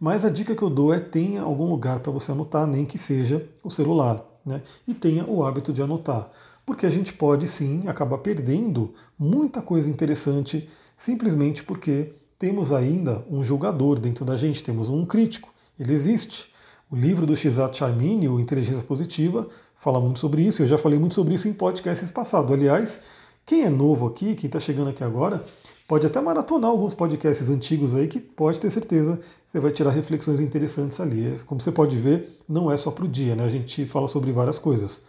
Mas 0.00 0.24
a 0.24 0.30
dica 0.30 0.54
que 0.54 0.62
eu 0.62 0.70
dou 0.70 0.92
é 0.92 0.98
tenha 0.98 1.42
algum 1.42 1.68
lugar 1.68 2.00
para 2.00 2.10
você 2.10 2.32
anotar, 2.32 2.66
nem 2.66 2.84
que 2.84 2.98
seja 2.98 3.44
o 3.62 3.70
celular 3.70 4.22
né? 4.44 4.60
e 4.86 4.94
tenha 4.94 5.24
o 5.24 5.44
hábito 5.44 5.72
de 5.72 5.82
anotar. 5.82 6.28
Porque 6.64 6.86
a 6.86 6.90
gente 6.90 7.12
pode 7.12 7.46
sim 7.48 7.86
acabar 7.86 8.18
perdendo 8.18 8.92
muita 9.18 9.60
coisa 9.60 9.88
interessante 9.90 10.68
simplesmente 10.96 11.64
porque 11.64 12.12
temos 12.38 12.72
ainda 12.72 13.24
um 13.30 13.44
julgador 13.44 13.98
dentro 13.98 14.24
da 14.24 14.36
gente, 14.36 14.62
temos 14.62 14.88
um 14.88 15.04
crítico, 15.04 15.52
ele 15.78 15.92
existe. 15.92 16.51
O 16.92 16.94
livro 16.94 17.24
do 17.24 17.34
Shizat 17.34 17.74
Charmini, 17.74 18.28
o 18.28 18.38
Inteligência 18.38 18.82
Positiva, 18.82 19.48
fala 19.74 19.98
muito 19.98 20.18
sobre 20.18 20.42
isso. 20.42 20.62
Eu 20.62 20.68
já 20.68 20.76
falei 20.76 20.98
muito 20.98 21.14
sobre 21.14 21.32
isso 21.32 21.48
em 21.48 21.52
podcasts 21.54 22.10
passados. 22.10 22.52
Aliás, 22.52 23.00
quem 23.46 23.62
é 23.62 23.70
novo 23.70 24.06
aqui, 24.06 24.34
quem 24.34 24.46
está 24.46 24.60
chegando 24.60 24.90
aqui 24.90 25.02
agora, 25.02 25.42
pode 25.88 26.06
até 26.06 26.20
maratonar 26.20 26.70
alguns 26.70 26.92
podcasts 26.92 27.48
antigos 27.48 27.94
aí 27.94 28.08
que 28.08 28.20
pode 28.20 28.60
ter 28.60 28.70
certeza 28.70 29.18
você 29.46 29.58
vai 29.58 29.70
tirar 29.70 29.88
reflexões 29.88 30.38
interessantes 30.38 31.00
ali. 31.00 31.34
Como 31.46 31.62
você 31.62 31.72
pode 31.72 31.96
ver, 31.96 32.38
não 32.46 32.70
é 32.70 32.76
só 32.76 32.90
para 32.90 33.06
o 33.06 33.08
dia, 33.08 33.34
né? 33.34 33.44
A 33.46 33.48
gente 33.48 33.86
fala 33.86 34.06
sobre 34.06 34.30
várias 34.30 34.58
coisas. 34.58 35.00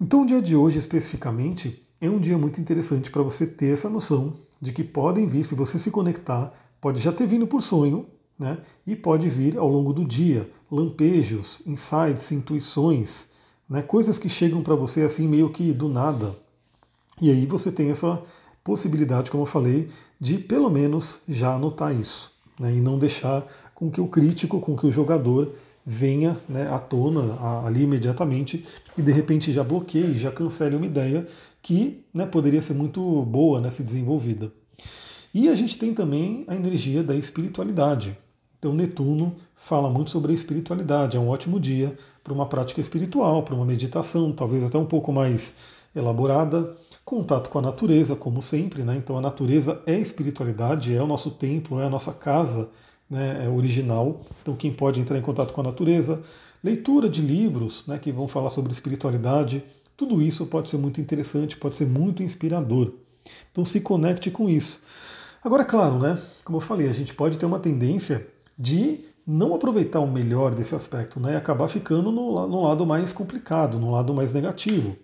Então 0.00 0.22
o 0.22 0.26
dia 0.26 0.40
de 0.40 0.56
hoje 0.56 0.78
especificamente 0.78 1.78
é 2.00 2.08
um 2.08 2.18
dia 2.18 2.38
muito 2.38 2.58
interessante 2.58 3.10
para 3.10 3.20
você 3.20 3.46
ter 3.46 3.70
essa 3.70 3.90
noção 3.90 4.32
de 4.58 4.72
que 4.72 4.82
podem 4.82 5.26
vir, 5.26 5.44
se 5.44 5.54
você 5.54 5.78
se 5.78 5.90
conectar, 5.90 6.54
pode 6.80 7.02
já 7.02 7.12
ter 7.12 7.26
vindo 7.26 7.46
por 7.46 7.60
sonho, 7.60 8.06
né? 8.38 8.58
E 8.86 8.94
pode 8.94 9.28
vir 9.28 9.56
ao 9.56 9.68
longo 9.68 9.92
do 9.92 10.04
dia 10.04 10.48
lampejos, 10.70 11.60
insights, 11.66 12.32
intuições, 12.32 13.28
né? 13.68 13.82
coisas 13.82 14.18
que 14.18 14.28
chegam 14.28 14.62
para 14.62 14.74
você 14.74 15.02
assim 15.02 15.28
meio 15.28 15.50
que 15.50 15.72
do 15.72 15.88
nada. 15.88 16.34
E 17.20 17.30
aí 17.30 17.46
você 17.46 17.72
tem 17.72 17.90
essa 17.90 18.20
possibilidade, 18.62 19.30
como 19.30 19.44
eu 19.44 19.46
falei, 19.46 19.88
de 20.20 20.38
pelo 20.38 20.68
menos 20.68 21.20
já 21.28 21.54
anotar 21.54 21.94
isso 21.94 22.32
né, 22.58 22.74
e 22.74 22.80
não 22.80 22.98
deixar 22.98 23.46
com 23.74 23.90
que 23.90 24.00
o 24.00 24.08
crítico, 24.08 24.60
com 24.60 24.76
que 24.76 24.86
o 24.86 24.92
jogador 24.92 25.52
venha 25.84 26.36
né, 26.48 26.68
à 26.68 26.78
tona 26.78 27.38
ali 27.64 27.84
imediatamente 27.84 28.66
e 28.98 29.02
de 29.02 29.12
repente 29.12 29.52
já 29.52 29.62
bloqueie, 29.62 30.18
já 30.18 30.32
cancele 30.32 30.74
uma 30.74 30.86
ideia 30.86 31.26
que 31.62 32.02
né, 32.12 32.26
poderia 32.26 32.60
ser 32.60 32.74
muito 32.74 33.22
boa, 33.22 33.60
né, 33.60 33.70
se 33.70 33.82
desenvolvida. 33.82 34.50
E 35.32 35.48
a 35.48 35.54
gente 35.54 35.76
tem 35.78 35.92
também 35.94 36.44
a 36.48 36.56
energia 36.56 37.02
da 37.02 37.14
espiritualidade. 37.14 38.16
Então 38.66 38.74
Netuno 38.74 39.32
fala 39.54 39.88
muito 39.88 40.10
sobre 40.10 40.32
a 40.32 40.34
espiritualidade. 40.34 41.16
É 41.16 41.20
um 41.20 41.28
ótimo 41.28 41.60
dia 41.60 41.96
para 42.24 42.32
uma 42.32 42.46
prática 42.46 42.80
espiritual, 42.80 43.44
para 43.44 43.54
uma 43.54 43.64
meditação, 43.64 44.32
talvez 44.32 44.64
até 44.64 44.76
um 44.76 44.84
pouco 44.84 45.12
mais 45.12 45.54
elaborada. 45.94 46.76
Contato 47.04 47.48
com 47.48 47.60
a 47.60 47.62
natureza, 47.62 48.16
como 48.16 48.42
sempre, 48.42 48.82
né? 48.82 48.96
Então 48.96 49.16
a 49.16 49.20
natureza 49.20 49.80
é 49.86 49.96
espiritualidade, 49.96 50.96
é 50.96 51.00
o 51.00 51.06
nosso 51.06 51.30
templo, 51.30 51.78
é 51.80 51.84
a 51.84 51.88
nossa 51.88 52.12
casa 52.12 52.68
né? 53.08 53.44
é 53.44 53.48
original. 53.48 54.20
Então 54.42 54.56
quem 54.56 54.72
pode 54.72 55.00
entrar 55.00 55.16
em 55.16 55.22
contato 55.22 55.52
com 55.52 55.60
a 55.60 55.64
natureza, 55.64 56.20
leitura 56.64 57.08
de 57.08 57.20
livros 57.20 57.84
né? 57.86 58.00
que 58.00 58.10
vão 58.10 58.26
falar 58.26 58.50
sobre 58.50 58.72
espiritualidade, 58.72 59.62
tudo 59.96 60.20
isso 60.20 60.44
pode 60.46 60.70
ser 60.70 60.78
muito 60.78 61.00
interessante, 61.00 61.56
pode 61.56 61.76
ser 61.76 61.86
muito 61.86 62.20
inspirador. 62.20 62.90
Então 63.52 63.64
se 63.64 63.78
conecte 63.78 64.28
com 64.28 64.48
isso. 64.48 64.80
Agora, 65.44 65.64
claro, 65.64 66.00
né? 66.00 66.18
Como 66.44 66.58
eu 66.58 66.60
falei, 66.60 66.88
a 66.88 66.92
gente 66.92 67.14
pode 67.14 67.38
ter 67.38 67.46
uma 67.46 67.60
tendência 67.60 68.26
de 68.58 69.00
não 69.26 69.54
aproveitar 69.54 70.00
o 70.00 70.06
melhor 70.06 70.54
desse 70.54 70.74
aspecto, 70.74 71.18
né? 71.18 71.32
E 71.32 71.36
acabar 71.36 71.68
ficando 71.68 72.12
no, 72.12 72.46
no 72.46 72.62
lado 72.62 72.86
mais 72.86 73.12
complicado, 73.12 73.78
no 73.78 73.90
lado 73.90 74.14
mais 74.14 74.32
negativo. 74.32 74.96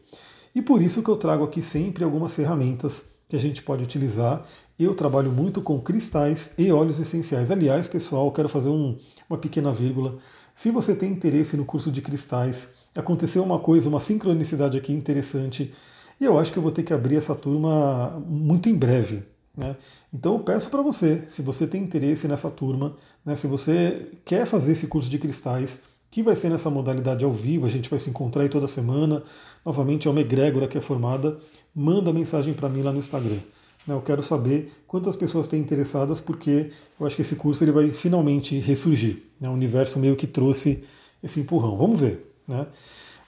E 0.55 0.63
por 0.63 0.81
isso 0.81 1.03
que 1.03 1.09
eu 1.09 1.17
trago 1.17 1.45
aqui 1.45 1.63
sempre 1.63 2.05
algumas 2.05 2.35
ferramentas 2.35 3.03
que 3.29 3.37
a 3.37 3.39
gente 3.39 3.63
pode 3.63 3.83
utilizar. 3.83 4.45
Eu 4.79 4.95
trabalho 4.95 5.33
muito 5.33 5.61
com 5.61 5.81
cristais 5.81 6.53
e 6.57 6.71
óleos 6.71 7.01
essenciais. 7.01 7.51
Aliás, 7.51 7.89
pessoal, 7.89 8.31
quero 8.31 8.49
fazer 8.49 8.69
um, 8.69 8.99
uma 9.29 9.39
pequena 9.39 9.73
vírgula. 9.73 10.15
Se 10.55 10.71
você 10.71 10.95
tem 10.95 11.11
interesse 11.11 11.57
no 11.57 11.65
curso 11.65 11.91
de 11.91 12.03
cristais, 12.03 12.69
aconteceu 12.95 13.43
uma 13.43 13.59
coisa, 13.59 13.89
uma 13.89 14.01
sincronicidade 14.01 14.77
aqui 14.77 14.93
interessante, 14.93 15.73
e 16.21 16.25
eu 16.25 16.39
acho 16.39 16.53
que 16.53 16.59
eu 16.59 16.63
vou 16.63 16.71
ter 16.71 16.83
que 16.83 16.93
abrir 16.93 17.17
essa 17.17 17.35
turma 17.35 18.23
muito 18.27 18.69
em 18.69 18.75
breve. 18.75 19.23
Né? 19.57 19.77
Então 20.13 20.35
eu 20.35 20.41
peço 20.41 20.71
para 20.71 20.83
você, 20.83 21.25
se 21.29 21.43
você 21.43 21.67
tem 21.67 21.83
interesse 21.83 22.27
nessa 22.27 22.51
turma, 22.51 22.95
né, 23.25 23.35
se 23.35 23.47
você 23.47 24.09
quer 24.25 24.47
fazer 24.47 24.73
esse 24.73 24.87
curso 24.87 25.09
de 25.09 25.19
cristais, 25.19 25.81
que 26.11 26.23
vai 26.23 26.37
ser 26.37 26.51
nessa 26.51 26.69
modalidade 26.69 27.25
ao 27.25 27.33
vivo, 27.33 27.65
a 27.65 27.71
gente 27.71 27.89
vai 27.89 27.99
se 27.99 28.11
encontrar 28.11 28.43
aí 28.43 28.49
toda 28.49 28.69
semana. 28.69 29.23
Novamente 29.65 30.07
é 30.07 30.11
uma 30.11 30.21
egrégora 30.21 30.69
que 30.69 30.77
é 30.77 30.81
formada. 30.81 31.39
Manda 31.75 32.13
mensagem 32.13 32.53
para 32.53 32.69
mim 32.69 32.83
lá 32.83 32.93
no 32.93 32.99
Instagram. 32.99 33.39
Né? 33.87 33.95
Eu 33.95 34.03
quero 34.03 34.23
saber 34.23 34.71
quantas 34.87 35.17
pessoas 35.17 35.47
têm 35.47 35.59
interessadas, 35.59 36.21
porque 36.21 36.71
eu 37.01 37.07
acho 37.07 37.17
que 37.17 37.23
esse 37.23 37.35
curso 37.37 37.65
ele 37.65 37.73
vai 37.73 37.89
finalmente 37.95 38.59
ressurgir. 38.59 39.23
Né? 39.41 39.49
O 39.49 39.53
universo 39.53 39.99
meio 39.99 40.15
que 40.15 40.27
trouxe 40.27 40.85
esse 41.23 41.41
empurrão. 41.41 41.79
Vamos 41.79 41.99
ver. 41.99 42.31
Né? 42.47 42.67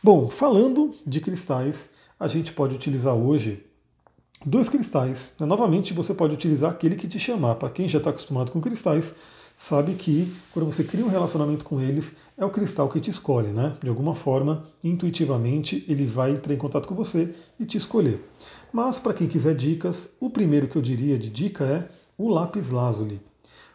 Bom, 0.03 0.29
falando 0.29 0.93
de 1.07 1.23
cristais, 1.23 1.89
a 2.21 2.29
gente 2.29 2.53
pode 2.53 2.75
utilizar 2.75 3.15
hoje 3.15 3.65
dois 4.45 4.69
cristais. 4.69 5.33
Né? 5.39 5.47
Novamente, 5.47 5.93
você 5.93 6.15
pode 6.15 6.35
utilizar 6.35 6.71
aquele 6.71 6.97
que 6.97 7.09
te 7.09 7.19
chamar. 7.19 7.57
Para 7.57 7.71
quem 7.71 7.89
já 7.89 7.99
está 7.99 8.11
acostumado 8.11 8.53
com 8.53 8.61
cristais, 8.61 9.15
sabe 9.57 9.95
que 9.95 10.33
quando 10.53 10.67
você 10.67 10.85
cria 10.85 11.05
um 11.05 11.09
relacionamento 11.09 11.65
com 11.65 11.81
eles, 11.81 12.17
é 12.37 12.45
o 12.45 12.51
cristal 12.51 12.89
que 12.89 13.01
te 13.01 13.11
escolhe, 13.11 13.49
né? 13.49 13.77
De 13.83 13.89
alguma 13.89 14.15
forma, 14.15 14.65
intuitivamente, 14.83 15.85
ele 15.89 16.07
vai 16.07 16.33
entrar 16.33 16.55
em 16.55 16.59
contato 16.59 16.89
com 16.89 16.95
você 16.95 17.35
e 17.59 17.65
te 17.65 17.77
escolher. 17.77 18.21
Mas 18.73 18.99
para 18.99 19.15
quem 19.15 19.29
quiser 19.29 19.55
dicas, 19.55 20.11
o 20.21 20.29
primeiro 20.29 20.69
que 20.69 20.77
eu 20.77 20.83
diria 20.83 21.19
de 21.19 21.31
dica 21.31 21.65
é 21.65 21.89
o 22.19 22.29
lápis 22.29 22.71
lazuli. 22.71 23.21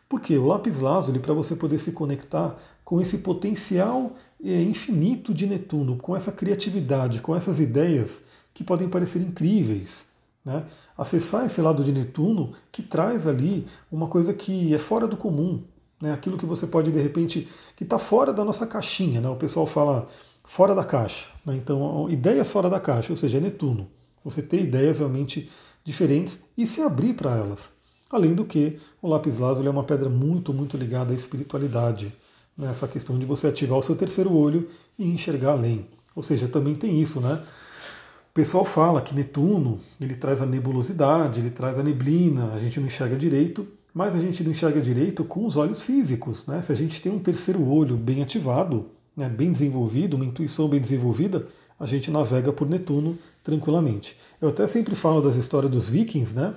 Porque 0.08 0.38
o 0.38 0.46
lápis 0.46 0.80
lazuli, 0.80 1.20
para 1.20 1.34
você 1.34 1.56
poder 1.56 1.80
se 1.80 1.92
conectar 1.92 2.58
com 2.84 3.00
esse 3.00 3.20
potencial 3.20 4.16
é, 4.44 4.62
infinito 4.63 5.34
de 5.34 5.46
Netuno, 5.46 5.98
com 5.98 6.16
essa 6.16 6.32
criatividade, 6.32 7.22
com 7.22 7.36
essas 7.36 7.60
ideias 7.60 8.24
que 8.54 8.63
podem 8.63 8.89
parecer 8.89 9.22
incríveis, 9.22 10.09
né? 10.43 10.65
Acessar 10.98 11.46
esse 11.46 11.62
lado 11.62 11.84
de 11.84 11.91
Netuno 11.91 12.53
que 12.72 12.81
traz 12.81 13.27
ali 13.27 13.67
uma 13.91 14.08
coisa 14.08 14.34
que 14.34 14.74
é 14.74 14.77
fora 14.77 15.08
do 15.08 15.17
comum, 15.17 15.63
né? 16.01 16.13
aquilo 16.13 16.38
que 16.38 16.46
você 16.46 16.65
pode 16.65 16.91
de 16.91 17.00
repente, 17.00 17.48
que 17.75 17.84
está 17.84 18.00
fora 18.00 18.34
da 18.34 18.43
nossa 18.43 18.65
caixinha. 18.65 19.22
Né? 19.22 19.29
O 19.29 19.36
pessoal 19.36 19.65
fala 19.65 20.08
fora 20.43 20.74
da 20.74 20.84
caixa. 20.84 21.27
Né? 21.46 21.55
Então, 21.55 22.10
ideias 22.10 22.50
fora 22.51 22.69
da 22.69 22.79
caixa, 22.79 23.12
ou 23.12 23.17
seja, 23.17 23.38
é 23.38 23.41
Netuno. 23.41 23.88
Você 24.24 24.41
ter 24.41 24.62
ideias 24.62 25.00
realmente 25.00 25.50
diferentes 25.84 26.39
e 26.58 26.65
se 26.65 26.81
abrir 26.81 27.13
para 27.13 27.36
elas. 27.36 27.72
Além 28.10 28.34
do 28.34 28.43
que, 28.43 28.79
o 29.01 29.08
lápis 29.08 29.39
lazuli 29.39 29.67
é 29.67 29.72
uma 29.72 29.84
pedra 29.84 30.10
muito, 30.10 30.53
muito 30.53 30.75
ligada 30.75 31.12
à 31.12 31.15
espiritualidade. 31.15 32.12
Né? 32.58 32.69
Essa 32.69 32.88
questão 32.88 33.17
de 33.19 33.25
você 33.25 33.48
ativar 33.48 33.77
o 33.77 33.84
seu 33.84 33.96
terceiro 33.96 34.34
olho 34.34 34.67
e 34.98 35.05
enxergar 35.05 35.51
além. 35.51 35.86
Ou 36.15 36.24
seja, 36.24 36.48
também 36.48 36.75
tem 36.75 37.00
isso, 37.00 37.22
né? 37.22 37.41
O 38.30 38.34
pessoal 38.34 38.64
fala 38.64 39.02
que 39.02 39.16
Netuno 39.16 39.80
ele 40.00 40.16
traz 40.16 40.42
a 40.42 40.46
nebulosidade, 40.46 41.40
ele 41.40 41.50
traz 41.50 41.80
a 41.80 41.84
neblina, 41.84 42.54
a 42.54 42.60
gente 42.60 42.80
não 42.80 42.88
enxerga 42.88 43.18
direito, 43.18 43.68
mas 43.94 44.16
a 44.16 44.22
gente 44.22 44.44
não 44.44 44.52
enxerga 44.52 44.80
direito 44.80 45.24
com 45.24 45.46
os 45.46 45.58
olhos 45.58 45.82
físicos. 45.82 46.46
Né? 46.46 46.62
Se 46.62 46.72
a 46.72 46.76
gente 46.76 47.02
tem 47.02 47.12
um 47.12 47.20
terceiro 47.20 47.68
olho 47.68 47.98
bem 47.98 48.22
ativado, 48.22 48.86
né, 49.18 49.28
bem 49.28 49.52
desenvolvido, 49.52 50.16
uma 50.16 50.26
intuição 50.26 50.70
bem 50.70 50.80
desenvolvida, 50.80 51.48
a 51.80 51.86
gente 51.86 52.12
navega 52.12 52.54
por 52.54 52.70
Netuno 52.70 53.18
tranquilamente. 53.44 54.16
Eu 54.40 54.50
até 54.50 54.68
sempre 54.68 54.96
falo 54.96 55.22
das 55.22 55.36
histórias 55.36 55.72
dos 55.72 55.90
vikings, 55.90 56.36
né? 56.36 56.54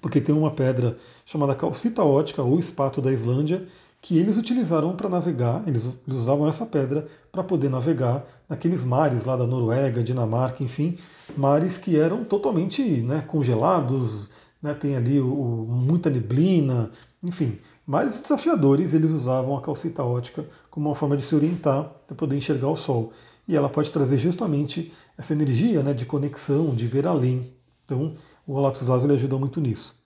Porque 0.00 0.20
tem 0.20 0.34
uma 0.34 0.50
pedra 0.50 0.96
chamada 1.24 1.54
calcita 1.54 2.02
ótica 2.02 2.42
ou 2.42 2.58
espato 2.58 3.00
da 3.00 3.12
Islândia, 3.12 3.64
que 4.02 4.18
eles 4.18 4.36
utilizaram 4.36 4.96
para 4.96 5.08
navegar, 5.08 5.62
eles, 5.64 5.88
usavam 6.08 6.48
essa 6.48 6.66
pedra 6.66 7.06
para 7.30 7.44
poder 7.44 7.68
navegar 7.68 8.24
naqueles 8.48 8.82
mares 8.82 9.24
lá 9.24 9.36
da 9.36 9.46
Noruega, 9.46 10.02
Dinamarca, 10.02 10.64
enfim, 10.64 10.98
mares 11.36 11.78
que 11.78 11.96
eram 11.96 12.24
totalmente 12.24 12.82
né, 12.82 13.22
congelados, 13.24 14.28
né, 14.60 14.74
tem 14.74 14.96
ali 14.96 15.20
o, 15.20 15.32
o, 15.32 15.66
muita 15.68 16.10
neblina, 16.10 16.90
enfim, 17.22 17.56
mares 17.86 18.18
desafiadores, 18.18 18.92
eles 18.92 19.12
usavam 19.12 19.56
a 19.56 19.60
calcita 19.60 20.02
ótica 20.02 20.44
como 20.68 20.88
uma 20.88 20.96
forma 20.96 21.16
de 21.16 21.22
se 21.22 21.36
orientar, 21.36 21.88
para 22.04 22.16
poder 22.16 22.36
enxergar 22.36 22.68
o 22.68 22.76
Sol. 22.76 23.12
E 23.46 23.56
ela 23.56 23.68
pode 23.68 23.90
trazer 23.92 24.18
justamente 24.18 24.92
essa 25.16 25.32
energia 25.32 25.82
né, 25.82 25.92
de 25.92 26.06
conexão, 26.06 26.74
de 26.74 26.88
ver 26.88 27.06
além. 27.06 27.52
Então, 27.84 28.14
o 28.46 28.60
lápis 28.60 28.82
lazuli 28.82 29.14
ajuda 29.14 29.38
muito 29.38 29.60
nisso. 29.60 30.01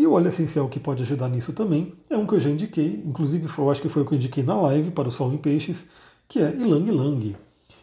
E 0.00 0.06
o 0.06 0.12
óleo 0.12 0.28
essencial 0.28 0.66
que 0.66 0.80
pode 0.80 1.02
ajudar 1.02 1.28
nisso 1.28 1.52
também 1.52 1.92
é 2.08 2.16
um 2.16 2.26
que 2.26 2.34
eu 2.34 2.40
já 2.40 2.48
indiquei, 2.48 3.02
inclusive 3.04 3.46
eu 3.58 3.70
acho 3.70 3.82
que 3.82 3.88
foi 3.90 4.00
o 4.00 4.06
que 4.06 4.14
eu 4.14 4.16
indiquei 4.16 4.42
na 4.42 4.58
live 4.58 4.92
para 4.92 5.08
o 5.08 5.10
Sol 5.10 5.30
em 5.30 5.36
Peixes, 5.36 5.88
que 6.26 6.38
é 6.38 6.56
Ilang 6.56 6.88
Ilang. 6.88 7.36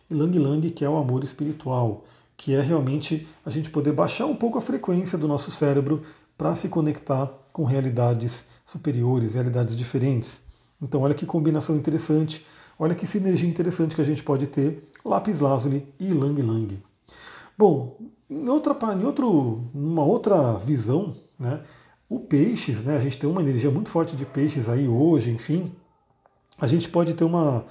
Ilang 0.09 0.36
Ilang, 0.36 0.71
que 0.71 0.83
é 0.83 0.89
o 0.89 0.97
amor 0.97 1.24
espiritual, 1.24 2.03
que 2.36 2.55
é 2.55 2.59
realmente 2.59 3.27
a 3.45 3.51
gente 3.51 3.69
poder 3.69 3.93
baixar 3.93 4.25
um 4.25 4.36
pouco 4.36 4.57
a 4.57 4.62
frequência 4.63 5.15
do 5.15 5.27
nosso 5.27 5.51
cérebro 5.51 6.01
para 6.36 6.55
se 6.55 6.69
conectar 6.69 7.31
com 7.53 7.65
realidades 7.65 8.45
superiores, 8.65 9.36
realidades 9.36 9.75
diferentes. 9.75 10.41
Então, 10.81 11.01
olha 11.01 11.13
que 11.13 11.24
combinação 11.24 11.75
interessante, 11.75 12.43
olha 12.79 12.95
que 12.95 13.05
sinergia 13.05 13.47
interessante 13.47 13.93
que 13.93 14.01
a 14.01 14.03
gente 14.03 14.24
pode 14.24 14.47
ter, 14.47 14.89
lápis 15.05 15.39
lazuli 15.39 15.86
e 16.00 16.07
Ilang 16.07 16.39
Ilang. 16.39 16.79
Bom, 17.55 17.95
em 18.27 18.50
outra, 18.50 18.75
em 18.95 19.05
outro, 19.05 19.62
uma 19.71 20.03
outra 20.03 20.53
visão, 20.53 21.15
né, 21.39 21.62
o 22.09 22.19
peixes, 22.19 22.84
né, 22.84 22.97
a 22.97 22.99
gente 22.99 23.17
tem 23.17 23.29
uma 23.29 23.41
energia 23.41 23.69
muito 23.69 23.89
forte 23.89 24.15
de 24.15 24.25
peixes 24.25 24.69
aí 24.69 24.88
hoje, 24.88 25.29
enfim, 25.29 25.71
a 26.60 26.65
gente 26.65 26.89
pode 26.89 27.13
ter 27.13 27.23
uma, 27.23 27.65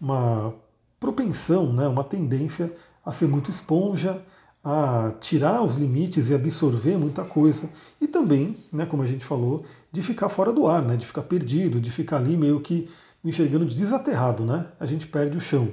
uma 0.00 0.54
propensão, 1.00 1.72
né, 1.72 1.88
uma 1.88 2.04
tendência 2.04 2.72
a 3.04 3.12
ser 3.12 3.26
muito 3.26 3.50
esponja, 3.50 4.22
a 4.62 5.14
tirar 5.20 5.62
os 5.62 5.76
limites 5.76 6.28
e 6.28 6.34
absorver 6.34 6.96
muita 6.98 7.24
coisa. 7.24 7.70
E 8.00 8.06
também, 8.06 8.56
né, 8.72 8.84
como 8.84 9.02
a 9.02 9.06
gente 9.06 9.24
falou, 9.24 9.64
de 9.90 10.02
ficar 10.02 10.28
fora 10.28 10.52
do 10.52 10.66
ar, 10.66 10.84
né, 10.84 10.96
de 10.96 11.06
ficar 11.06 11.22
perdido, 11.22 11.80
de 11.80 11.90
ficar 11.90 12.18
ali 12.18 12.36
meio 12.36 12.60
que 12.60 12.88
enxergando 13.24 13.64
de 13.64 13.74
desaterrado, 13.74 14.44
né? 14.44 14.66
A 14.78 14.86
gente 14.86 15.06
perde 15.06 15.36
o 15.36 15.40
chão. 15.40 15.68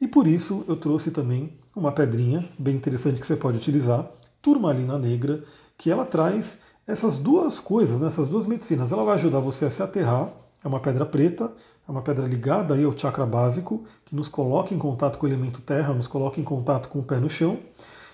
E 0.00 0.08
por 0.08 0.26
isso 0.26 0.64
eu 0.66 0.76
trouxe 0.76 1.10
também 1.10 1.52
uma 1.76 1.92
pedrinha 1.92 2.48
bem 2.58 2.74
interessante 2.74 3.20
que 3.20 3.26
você 3.26 3.36
pode 3.36 3.58
utilizar, 3.58 4.08
turmalina 4.40 4.98
negra, 4.98 5.42
que 5.76 5.90
ela 5.90 6.06
traz 6.06 6.58
essas 6.90 7.18
duas 7.18 7.60
coisas, 7.60 8.00
né, 8.00 8.06
essas 8.06 8.28
duas 8.28 8.46
medicinas, 8.46 8.92
ela 8.92 9.04
vai 9.04 9.14
ajudar 9.14 9.40
você 9.40 9.64
a 9.64 9.70
se 9.70 9.82
aterrar. 9.82 10.28
É 10.62 10.68
uma 10.68 10.80
pedra 10.80 11.06
preta, 11.06 11.50
é 11.88 11.90
uma 11.90 12.02
pedra 12.02 12.26
ligada 12.26 12.74
aí 12.74 12.84
ao 12.84 12.96
chakra 12.96 13.24
básico, 13.24 13.84
que 14.04 14.14
nos 14.14 14.28
coloca 14.28 14.74
em 14.74 14.78
contato 14.78 15.18
com 15.18 15.26
o 15.26 15.28
elemento 15.28 15.60
terra, 15.62 15.94
nos 15.94 16.06
coloca 16.06 16.40
em 16.40 16.44
contato 16.44 16.88
com 16.88 16.98
o 16.98 17.02
pé 17.02 17.16
no 17.16 17.30
chão. 17.30 17.58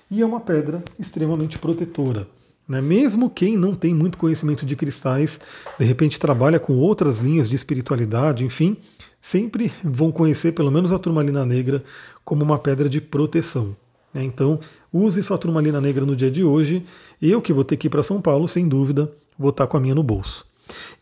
E 0.09 0.23
é 0.23 0.27
uma 0.27 0.41
pedra 0.41 0.85
extremamente 0.99 1.59
protetora. 1.59 2.29
Né? 2.69 2.81
Mesmo 2.81 3.31
quem 3.31 3.57
não 3.57 3.75
tem 3.75 3.95
muito 3.95 4.19
conhecimento 4.19 4.65
de 4.65 4.77
cristais, 4.77 5.41
de 5.79 5.85
repente 5.85 6.21
trabalha 6.21 6.61
com 6.61 6.75
outras 6.75 7.19
linhas 7.19 7.49
de 7.49 7.57
espiritualidade, 7.57 8.45
enfim, 8.45 8.77
sempre 9.21 9.73
vão 9.83 10.13
conhecer 10.13 10.53
pelo 10.53 10.71
menos 10.71 10.93
a 10.93 10.99
turmalina 10.99 11.45
negra 11.45 11.83
como 12.25 12.45
uma 12.45 12.59
pedra 12.59 12.89
de 12.89 13.01
proteção. 13.01 13.77
Né? 14.17 14.25
Então, 14.25 14.59
use 14.93 15.23
sua 15.23 15.39
turmalina 15.39 15.81
negra 15.81 16.05
no 16.05 16.17
dia 16.17 16.31
de 16.31 16.43
hoje. 16.43 16.85
Eu 17.21 17.41
que 17.41 17.53
vou 17.53 17.65
ter 17.65 17.77
que 17.77 17.87
ir 17.87 17.91
para 17.91 18.03
São 18.03 18.21
Paulo, 18.21 18.49
sem 18.49 18.69
dúvida, 18.69 19.11
vou 19.39 19.51
estar 19.51 19.67
com 19.67 19.77
a 19.77 19.81
minha 19.81 19.95
no 19.95 20.03
bolso. 20.03 20.45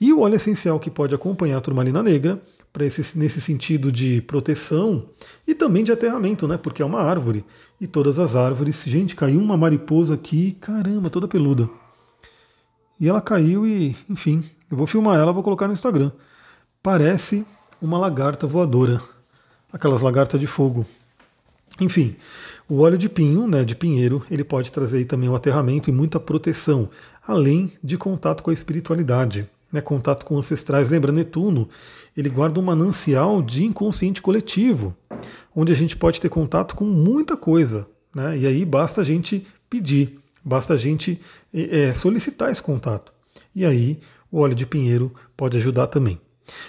E 0.00 0.12
o 0.12 0.20
óleo 0.20 0.34
essencial 0.34 0.78
que 0.78 0.90
pode 0.90 1.14
acompanhar 1.14 1.58
a 1.58 1.60
turmalina 1.60 2.02
negra, 2.02 2.40
para 2.74 2.84
esse, 2.84 3.16
nesse 3.16 3.40
sentido 3.40 3.92
de 3.92 4.20
proteção 4.22 5.04
e 5.46 5.54
também 5.54 5.84
de 5.84 5.92
aterramento, 5.92 6.48
né? 6.48 6.58
Porque 6.58 6.82
é 6.82 6.84
uma 6.84 7.00
árvore. 7.00 7.44
E 7.80 7.86
todas 7.86 8.18
as 8.18 8.34
árvores. 8.34 8.82
Gente, 8.84 9.14
caiu 9.14 9.40
uma 9.40 9.56
mariposa 9.56 10.14
aqui, 10.14 10.56
caramba, 10.60 11.08
toda 11.08 11.28
peluda. 11.28 11.70
E 12.98 13.08
ela 13.08 13.20
caiu 13.20 13.64
e, 13.64 13.96
enfim, 14.10 14.42
eu 14.68 14.76
vou 14.76 14.88
filmar 14.88 15.20
ela, 15.20 15.32
vou 15.32 15.44
colocar 15.44 15.68
no 15.68 15.72
Instagram. 15.72 16.10
Parece 16.82 17.46
uma 17.80 17.96
lagarta 17.96 18.44
voadora. 18.44 19.00
Aquelas 19.72 20.02
lagartas 20.02 20.40
de 20.40 20.48
fogo. 20.48 20.84
Enfim, 21.80 22.14
o 22.68 22.80
óleo 22.80 22.96
de 22.96 23.08
pinho, 23.08 23.48
né, 23.48 23.64
de 23.64 23.74
pinheiro, 23.74 24.24
ele 24.30 24.44
pode 24.44 24.70
trazer 24.70 25.04
também 25.06 25.28
um 25.28 25.34
aterramento 25.34 25.90
e 25.90 25.92
muita 25.92 26.20
proteção, 26.20 26.88
além 27.26 27.72
de 27.82 27.98
contato 27.98 28.42
com 28.42 28.50
a 28.50 28.52
espiritualidade, 28.52 29.48
né, 29.72 29.80
contato 29.80 30.24
com 30.24 30.38
ancestrais. 30.38 30.90
Lembra, 30.90 31.10
Netuno, 31.10 31.68
ele 32.16 32.28
guarda 32.28 32.60
um 32.60 32.62
manancial 32.62 33.42
de 33.42 33.64
inconsciente 33.64 34.22
coletivo, 34.22 34.96
onde 35.54 35.72
a 35.72 35.76
gente 35.76 35.96
pode 35.96 36.20
ter 36.20 36.28
contato 36.28 36.76
com 36.76 36.84
muita 36.84 37.36
coisa. 37.36 37.86
Né, 38.14 38.38
e 38.38 38.46
aí 38.46 38.64
basta 38.64 39.00
a 39.00 39.04
gente 39.04 39.44
pedir, 39.68 40.16
basta 40.44 40.74
a 40.74 40.76
gente 40.76 41.20
é, 41.52 41.92
solicitar 41.92 42.52
esse 42.52 42.62
contato. 42.62 43.12
E 43.54 43.64
aí 43.64 43.98
o 44.30 44.38
óleo 44.38 44.54
de 44.54 44.64
pinheiro 44.64 45.12
pode 45.36 45.56
ajudar 45.56 45.88
também. 45.88 46.20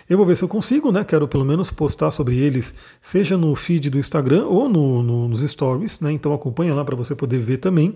Eu 0.09 0.17
vou 0.17 0.25
ver 0.25 0.35
se 0.38 0.43
eu 0.43 0.47
consigo, 0.47 0.91
né? 0.91 1.03
Quero 1.03 1.27
pelo 1.27 1.45
menos 1.45 1.69
postar 1.71 2.11
sobre 2.11 2.38
eles, 2.38 2.73
seja 3.01 3.38
no 3.38 3.53
feed 3.55 3.89
do 3.89 3.97
Instagram 3.97 4.45
ou 4.45 4.69
no, 4.69 5.03
no, 5.03 5.27
nos 5.27 5.41
stories, 5.41 5.99
né? 5.99 6.11
Então 6.11 6.33
acompanha 6.33 6.73
lá 6.73 6.83
para 6.85 6.95
você 6.95 7.15
poder 7.15 7.39
ver 7.39 7.57
também. 7.57 7.95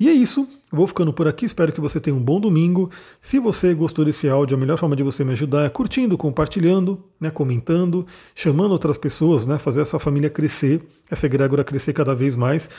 E 0.00 0.08
é 0.08 0.12
isso. 0.12 0.48
Vou 0.72 0.86
ficando 0.86 1.12
por 1.12 1.28
aqui. 1.28 1.44
Espero 1.44 1.70
que 1.70 1.80
você 1.80 2.00
tenha 2.00 2.16
um 2.16 2.22
bom 2.22 2.40
domingo. 2.40 2.90
Se 3.20 3.38
você 3.38 3.74
gostou 3.74 4.02
desse 4.02 4.30
áudio, 4.30 4.56
a 4.56 4.58
melhor 4.58 4.78
forma 4.78 4.96
de 4.96 5.02
você 5.02 5.22
me 5.22 5.32
ajudar 5.32 5.66
é 5.66 5.68
curtindo, 5.68 6.16
compartilhando, 6.16 7.04
né, 7.20 7.28
comentando, 7.28 8.06
chamando 8.34 8.72
outras 8.72 8.96
pessoas, 8.96 9.44
né, 9.44 9.58
fazer 9.58 9.82
essa 9.82 9.98
família 9.98 10.30
crescer, 10.30 10.80
essa 11.10 11.26
egrégora 11.26 11.62
crescer 11.62 11.92
cada 11.92 12.14
vez 12.14 12.34
mais. 12.34 12.70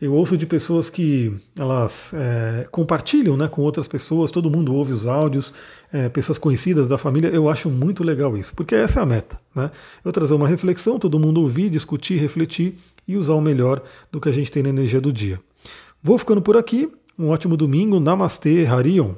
Eu 0.00 0.14
ouço 0.14 0.38
de 0.38 0.46
pessoas 0.46 0.88
que 0.88 1.36
elas 1.58 2.14
é, 2.14 2.66
compartilham 2.70 3.36
né, 3.36 3.46
com 3.46 3.60
outras 3.60 3.86
pessoas, 3.86 4.30
todo 4.30 4.50
mundo 4.50 4.72
ouve 4.72 4.92
os 4.94 5.06
áudios, 5.06 5.52
é, 5.92 6.08
pessoas 6.08 6.38
conhecidas 6.38 6.88
da 6.88 6.96
família. 6.96 7.28
Eu 7.28 7.50
acho 7.50 7.68
muito 7.68 8.02
legal 8.02 8.38
isso, 8.38 8.54
porque 8.54 8.74
essa 8.74 9.00
é 9.00 9.02
a 9.02 9.06
meta. 9.06 9.38
Né? 9.54 9.70
Eu 10.02 10.12
trazer 10.12 10.32
uma 10.32 10.48
reflexão, 10.48 10.98
todo 10.98 11.20
mundo 11.20 11.42
ouvir, 11.42 11.68
discutir, 11.68 12.14
refletir 12.14 12.74
e 13.06 13.18
usar 13.18 13.34
o 13.34 13.40
melhor 13.42 13.82
do 14.10 14.18
que 14.18 14.30
a 14.30 14.32
gente 14.32 14.50
tem 14.50 14.62
na 14.62 14.70
energia 14.70 15.00
do 15.00 15.12
dia. 15.12 15.38
Vou 16.02 16.16
ficando 16.16 16.40
por 16.40 16.56
aqui. 16.56 16.90
Um 17.18 17.28
ótimo 17.28 17.56
domingo. 17.56 18.00
Namastê, 18.00 18.64
Harion. 18.64 19.14